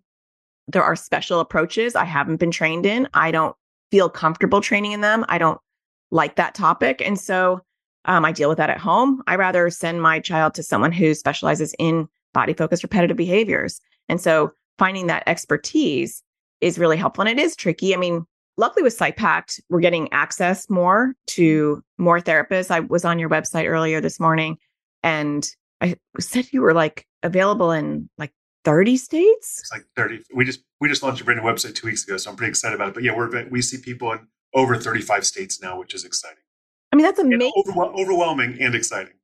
[0.67, 3.07] there are special approaches I haven't been trained in.
[3.13, 3.55] I don't
[3.91, 5.23] feel comfortable training in them.
[5.29, 5.59] I don't
[6.11, 7.01] like that topic.
[7.05, 7.61] And so
[8.05, 9.21] um, I deal with that at home.
[9.27, 13.79] I rather send my child to someone who specializes in body focused repetitive behaviors.
[14.09, 16.23] And so finding that expertise
[16.61, 17.25] is really helpful.
[17.25, 17.93] And it is tricky.
[17.93, 18.25] I mean,
[18.57, 22.71] luckily with PSYPACT, we're getting access more to more therapists.
[22.71, 24.57] I was on your website earlier this morning
[25.03, 25.49] and
[25.81, 28.31] I said you were like available in like
[28.63, 29.59] 30 states.
[29.59, 30.23] It's like 30.
[30.33, 32.49] We just we just launched a brand new website two weeks ago, so I'm pretty
[32.49, 32.93] excited about it.
[32.95, 36.44] But yeah, we're we see people in over 35 states now, which is exciting.
[36.95, 37.51] I mean, that's amazing.
[37.77, 39.15] overwhelming and exciting.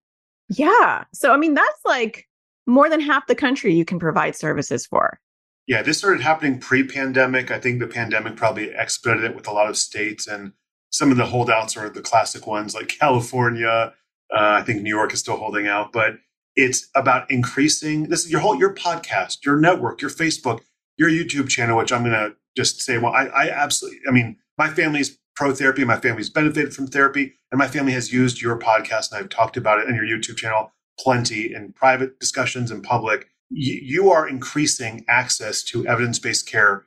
[0.50, 1.06] Yeah.
[1.14, 2.28] So, I mean, that's like
[2.68, 5.22] more than half the country you can provide services for.
[5.68, 7.50] Yeah, this started happening pre pandemic.
[7.50, 10.52] I think the pandemic probably expedited it with a lot of states, and
[10.90, 13.94] some of the holdouts are the classic ones like California.
[14.30, 16.16] Uh, I think New York is still holding out, but
[16.58, 20.60] it's about increasing this is your whole your podcast, your network, your Facebook,
[20.98, 24.36] your YouTube channel, which I'm going to just say, well, I, I absolutely, I mean,
[24.58, 25.84] my family's pro therapy.
[25.84, 29.58] My family's benefited from therapy, and my family has used your podcast, and I've talked
[29.58, 33.28] about it on your YouTube channel plenty in private discussions in public.
[33.50, 36.86] Y- you are increasing access to evidence based care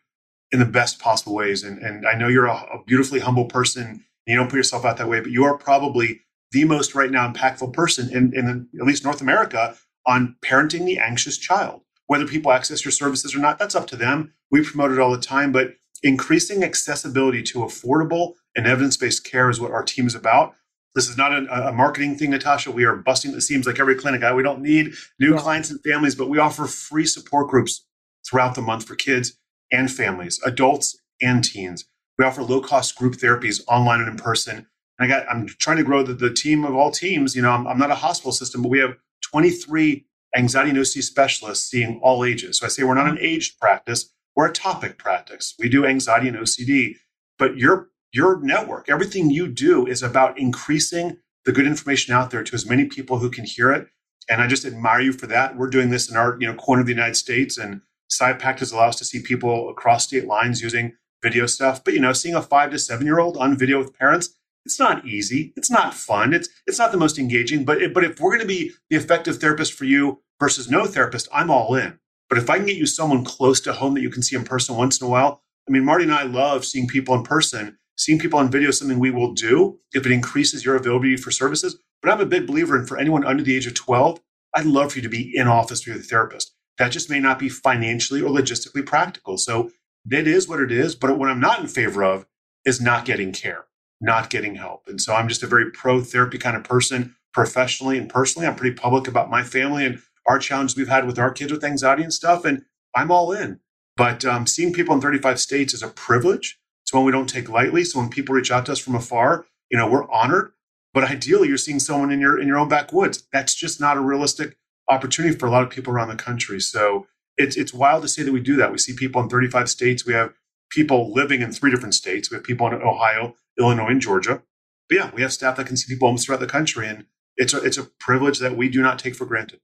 [0.52, 1.64] in the best possible ways.
[1.64, 4.04] And, and I know you're a, a beautifully humble person.
[4.26, 6.20] You don't put yourself out that way, but you are probably
[6.52, 9.76] the most right now impactful person in, in at least North America
[10.06, 11.80] on parenting the anxious child.
[12.06, 14.32] Whether people access your services or not, that's up to them.
[14.50, 15.74] We promote it all the time, but
[16.04, 20.54] increasing accessibility to affordable and evidence based care is what our team is about.
[20.94, 22.70] This is not a, a, marketing thing, Natasha.
[22.70, 24.22] We are busting the seams like every clinic.
[24.32, 25.40] We don't need new yeah.
[25.40, 27.84] clients and families, but we offer free support groups
[28.24, 29.36] throughout the month for kids
[29.72, 31.84] and families, adults and teens.
[32.16, 34.68] We offer low cost group therapies online and in person.
[34.98, 37.34] And I got, I'm trying to grow the, the team of all teams.
[37.34, 40.04] You know, I'm, I'm not a hospital system, but we have 23
[40.36, 42.58] anxiety and OCD specialists seeing all ages.
[42.58, 43.24] So I say we're not an mm-hmm.
[43.24, 45.54] aged practice, we're a topic practice.
[45.58, 46.96] We do anxiety and OCD,
[47.38, 52.44] but your your network, everything you do is about increasing the good information out there
[52.44, 53.88] to as many people who can hear it.
[54.30, 55.56] And I just admire you for that.
[55.56, 58.72] We're doing this in our you know corner of the United States, and PSYPACT has
[58.72, 61.84] allowed us to see people across state lines using video stuff.
[61.84, 64.78] But you know, seeing a five to seven year old on video with parents, it's
[64.78, 65.52] not easy.
[65.56, 66.32] It's not fun.
[66.32, 67.64] It's it's not the most engaging.
[67.64, 70.86] But it, but if we're going to be the effective therapist for you versus no
[70.86, 71.98] therapist, I'm all in.
[72.28, 74.44] But if I can get you someone close to home that you can see in
[74.44, 77.78] person once in a while, I mean, Marti and I love seeing people in person.
[77.96, 81.30] Seeing people on video is something we will do if it increases your availability for
[81.30, 81.78] services.
[82.02, 84.20] But I'm a big believer in for anyone under the age of 12,
[84.54, 86.54] I'd love for you to be in office with your therapist.
[86.78, 89.38] That just may not be financially or logistically practical.
[89.38, 89.70] So
[90.06, 90.94] that is what it is.
[90.94, 92.26] But what I'm not in favor of
[92.64, 93.64] is not getting care,
[94.00, 94.84] not getting help.
[94.86, 98.46] And so I'm just a very pro therapy kind of person professionally and personally.
[98.46, 101.64] I'm pretty public about my family and our challenges we've had with our kids with
[101.64, 102.44] anxiety and stuff.
[102.44, 102.64] And
[102.94, 103.60] I'm all in.
[103.96, 106.58] But um, seeing people in 35 states is a privilege.
[106.82, 107.84] It's one we don't take lightly.
[107.84, 110.52] So when people reach out to us from afar, you know, we're honored.
[110.92, 113.26] But ideally, you're seeing someone in your in your own backwoods.
[113.32, 114.56] That's just not a realistic
[114.88, 116.60] opportunity for a lot of people around the country.
[116.60, 117.06] So
[117.36, 118.70] it's it's wild to say that we do that.
[118.70, 120.06] We see people in 35 states.
[120.06, 120.34] We have
[120.70, 122.30] people living in three different states.
[122.30, 124.42] We have people in Ohio, Illinois, and Georgia.
[124.88, 127.06] But yeah, we have staff that can see people almost throughout the country, and
[127.36, 129.60] it's a it's a privilege that we do not take for granted.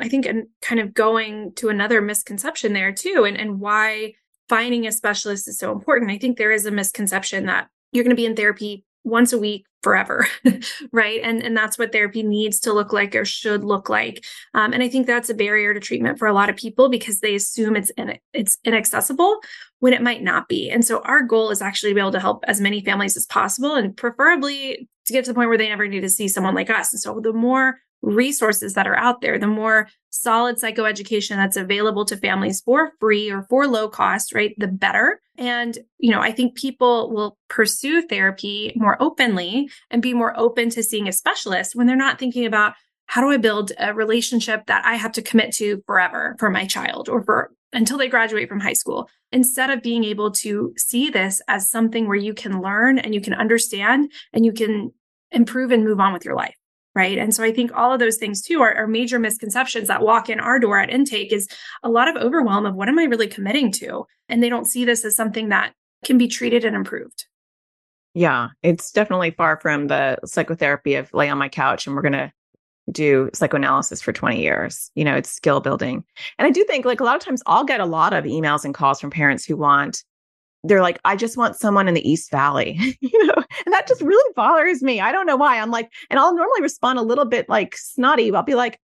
[0.00, 4.14] I think and kind of going to another misconception there too, and, and why
[4.48, 6.10] finding a specialist is so important.
[6.10, 9.38] I think there is a misconception that you're going to be in therapy once a
[9.38, 10.26] week forever
[10.92, 11.20] right?
[11.22, 14.24] And and that's what therapy needs to look like or should look like.
[14.54, 17.20] Um, and i think that's a barrier to treatment for a lot of people because
[17.20, 19.38] they assume it's in, it's inaccessible
[19.80, 20.70] when it might not be.
[20.70, 23.26] And so our goal is actually to be able to help as many families as
[23.26, 26.54] possible and preferably to get to the point where they never need to see someone
[26.54, 26.92] like us.
[26.92, 32.04] And so the more resources that are out there, the more solid psychoeducation that's available
[32.04, 35.20] to families for free or for low cost, right, the better.
[35.36, 40.70] And, you know, I think people will pursue therapy more openly and be more open
[40.70, 42.74] to seeing a specialist when they're not thinking about
[43.06, 46.66] how do I build a relationship that I have to commit to forever for my
[46.66, 51.10] child or for until they graduate from high school instead of being able to see
[51.10, 54.92] this as something where you can learn and you can understand and you can
[55.32, 56.54] improve and move on with your life
[56.94, 57.18] right?
[57.18, 60.30] And so i think all of those things too are, are, major misconceptions that walk
[60.30, 61.48] in our door at intake is
[61.82, 64.06] a lot of overwhelm of what am i really committing to?
[64.28, 65.74] And they don't see this as something that
[66.04, 67.26] can be treated and improved.
[68.14, 72.12] Yeah it's definitely far from the psychotherapy of lay on my couch and we're going
[72.12, 72.32] to
[72.90, 74.90] do psychoanalysis for 20 years.
[74.94, 76.04] You know it's skill building.
[76.38, 78.64] And i do think like a lot of times i'll get a lot of emails
[78.64, 80.04] and calls from parents who want
[80.64, 83.34] they're like, I just want someone in the East Valley, you know,
[83.64, 85.00] and that just really bothers me.
[85.00, 85.60] I don't know why.
[85.60, 88.34] I'm like, and I'll normally respond a little bit like snotty.
[88.34, 88.80] I'll be like,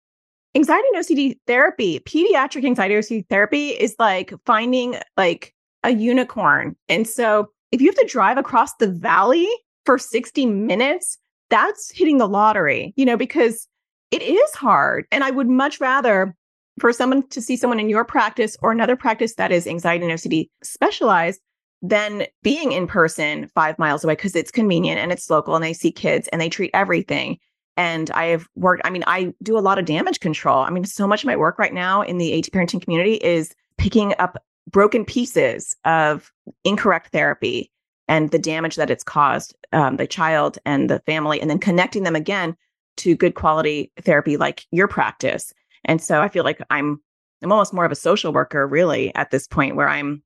[0.55, 6.76] anxiety and OCD therapy, pediatric anxiety OCD therapy is like finding like a unicorn.
[6.89, 9.49] And so if you have to drive across the valley
[9.87, 11.18] for 60 minutes,
[11.49, 13.66] that's hitting the lottery, you know, because
[14.11, 15.07] it is hard.
[15.11, 16.37] And I would much rather
[16.78, 20.12] for someone to see someone in your practice or another practice that is anxiety and
[20.12, 21.41] OCD specialized
[21.83, 25.72] than being in person five miles away because it's convenient and it's local and they
[25.72, 27.39] see kids and they treat everything.
[27.76, 30.59] And I have worked, I mean, I do a lot of damage control.
[30.59, 33.55] I mean, so much of my work right now in the AT parenting community is
[33.78, 36.31] picking up broken pieces of
[36.64, 37.70] incorrect therapy
[38.09, 42.03] and the damage that it's caused um, the child and the family, and then connecting
[42.03, 42.57] them again
[42.97, 45.55] to good quality therapy like your practice.
[45.85, 47.01] And so I feel like I'm
[47.43, 50.22] I'm almost more of a social worker really at this point where I'm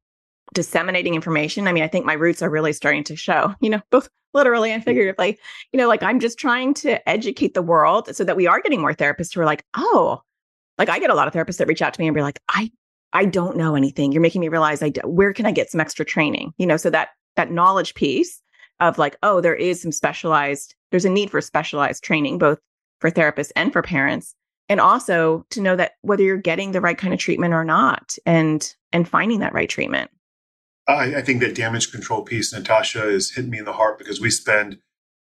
[0.53, 1.67] disseminating information.
[1.67, 4.71] I mean, I think my roots are really starting to show, you know, both literally
[4.71, 5.39] and figuratively.
[5.73, 8.81] You know, like I'm just trying to educate the world so that we are getting
[8.81, 10.23] more therapists who are like, oh,
[10.77, 12.41] like I get a lot of therapists that reach out to me and be like,
[12.49, 12.71] I,
[13.13, 14.11] I don't know anything.
[14.11, 16.53] You're making me realize I, do, where can I get some extra training?
[16.59, 18.43] You know, so that that knowledge piece
[18.81, 22.59] of like, oh, there is some specialized, there's a need for specialized training, both
[23.01, 24.35] for therapists and for parents.
[24.69, 28.17] And also to know that whether you're getting the right kind of treatment or not
[28.25, 30.11] and and finding that right treatment.
[30.87, 34.21] I, I think that damage control piece, Natasha, is hitting me in the heart because
[34.21, 34.79] we spend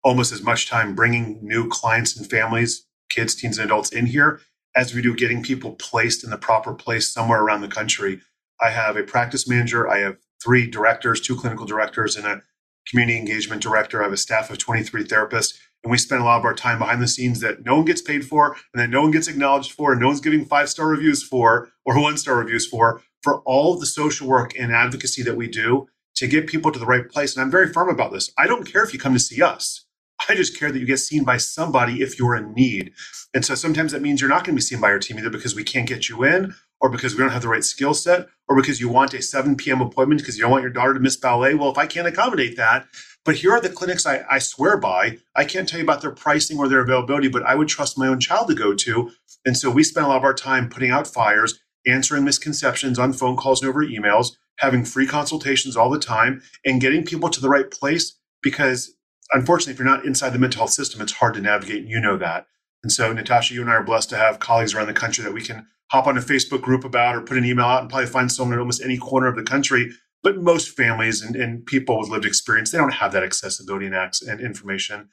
[0.03, 4.41] almost as much time bringing new clients and families, kids, teens, and adults in here
[4.75, 8.21] as we do getting people placed in the proper place somewhere around the country.
[8.61, 12.43] I have a practice manager, I have three directors, two clinical directors, and a
[12.87, 14.01] community engagement director.
[14.01, 15.57] I have a staff of 23 therapists.
[15.83, 18.01] And we spend a lot of our time behind the scenes that no one gets
[18.01, 20.87] paid for and that no one gets acknowledged for and no one's giving five star
[20.87, 25.35] reviews for or one star reviews for, for all the social work and advocacy that
[25.35, 27.35] we do to get people to the right place.
[27.35, 28.31] And I'm very firm about this.
[28.37, 29.87] I don't care if you come to see us.
[30.29, 32.93] I just care that you get seen by somebody if you're in need.
[33.33, 35.31] And so sometimes that means you're not going to be seen by our team either
[35.31, 38.27] because we can't get you in or because we don't have the right skill set
[38.47, 39.81] or because you want a 7 p.m.
[39.81, 41.55] appointment because you don't want your daughter to miss ballet.
[41.55, 42.85] Well, if I can't accommodate that,
[43.25, 45.17] but here are the clinics I, I swear by.
[45.35, 48.07] I can't tell you about their pricing or their availability, but I would trust my
[48.07, 49.11] own child to go to.
[49.45, 53.13] And so we spend a lot of our time putting out fires, answering misconceptions on
[53.13, 57.41] phone calls and over emails, having free consultations all the time, and getting people to
[57.41, 58.93] the right place because
[59.31, 61.99] unfortunately, if you're not inside the mental health system, it's hard to navigate, and you
[61.99, 62.47] know that.
[62.83, 65.33] And so, Natasha, you and I are blessed to have colleagues around the country that
[65.33, 68.07] we can hop on a Facebook group about or put an email out and probably
[68.07, 69.91] find someone in almost any corner of the country
[70.25, 73.93] but most families and, and people with lived experience, they don't have that accessibility and,
[73.93, 75.07] access and information.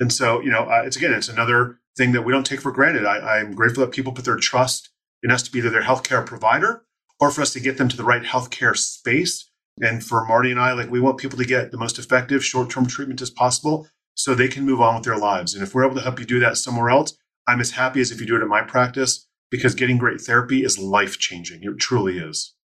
[0.00, 2.72] And so, you know, uh, it's again, it's another thing that we don't take for
[2.72, 3.06] granted.
[3.06, 4.90] I, I'm grateful that people put their trust
[5.26, 6.84] in us to be either their healthcare provider
[7.18, 9.50] or for us to get them to the right healthcare space.
[9.82, 12.86] And for Marti and I, like we want people to get the most effective short-term
[12.86, 15.52] treatment as possible so they can move on with their lives.
[15.52, 17.18] And if we're able to help you do that somewhere else,
[17.48, 20.64] I'm as happy as if you do it at my practice because getting great therapy
[20.64, 21.64] is life changing.
[21.64, 22.54] It truly is.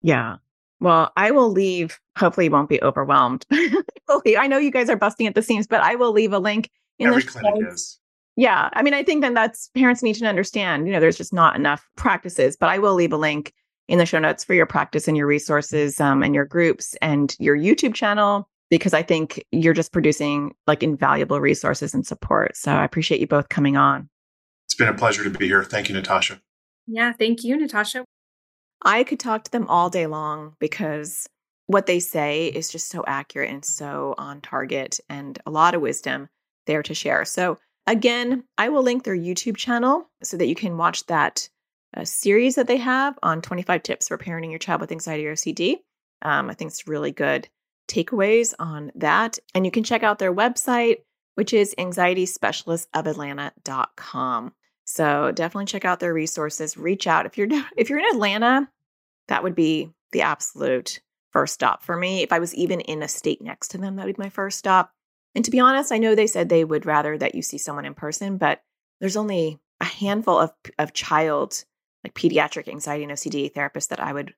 [0.00, 0.36] Yeah.
[0.80, 1.98] Well, I will leave.
[2.16, 3.44] Hopefully, you won't be overwhelmed.
[3.50, 6.70] I know you guys are busting at the seams, but I will leave a link
[7.00, 7.98] in Every the clinic is.
[8.38, 8.70] Yeah.
[8.72, 11.56] I mean, I think then that's parents need to understand, you know, there's just not
[11.56, 13.52] enough practices, but I will leave a link
[13.88, 17.34] in the show notes for your practice and your resources um, and your groups and
[17.40, 22.56] your YouTube channel, because I think you're just producing like invaluable resources and support.
[22.56, 24.08] So I appreciate you both coming on.
[24.66, 25.64] It's been a pleasure to be here.
[25.64, 26.40] Thank you, Natasha.
[26.86, 27.12] Yeah.
[27.14, 28.04] Thank you, Natasha.
[28.84, 31.26] I could talk to them all day long because
[31.66, 35.80] what they say is just so accurate and so on target and a lot of
[35.80, 36.28] wisdom
[36.66, 37.24] there to share.
[37.24, 37.58] So,
[37.90, 41.48] again, I will link their YouTube channel so that you can watch that
[41.96, 45.34] uh, series that they have on 25 tips for parenting your child with anxiety or
[45.34, 45.76] OCD.
[46.22, 47.48] Um, I think it's really good
[47.88, 49.38] takeaways on that.
[49.54, 50.98] And you can check out their website,
[51.34, 54.52] which is anxietyspecialistofAtlanta.com.
[54.84, 56.76] So definitely check out their resources.
[56.76, 58.68] Reach out if you're if you're in Atlanta.
[59.28, 61.00] That would be the absolute
[61.32, 62.22] first stop for me.
[62.22, 64.58] If I was even in a state next to them, that would be my first
[64.58, 64.90] stop.
[65.38, 67.84] And to be honest, I know they said they would rather that you see someone
[67.84, 68.60] in person, but
[68.98, 71.64] there's only a handful of of child
[72.02, 74.34] like pediatric anxiety and OCD therapists that I would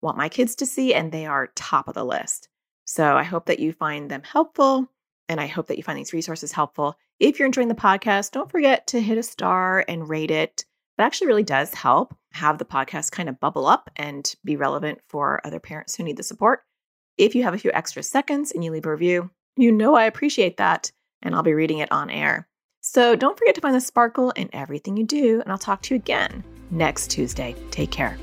[0.00, 2.48] want my kids to see, and they are top of the list.
[2.84, 4.88] So I hope that you find them helpful.
[5.28, 6.96] And I hope that you find these resources helpful.
[7.18, 10.64] If you're enjoying the podcast, don't forget to hit a star and rate it.
[10.98, 15.00] It actually really does help have the podcast kind of bubble up and be relevant
[15.08, 16.60] for other parents who need the support.
[17.18, 20.04] If you have a few extra seconds and you leave a review, you know I
[20.04, 20.92] appreciate that,
[21.22, 22.48] and I'll be reading it on air.
[22.80, 25.94] So don't forget to find the sparkle in everything you do, and I'll talk to
[25.94, 27.56] you again next Tuesday.
[27.70, 28.18] Take care.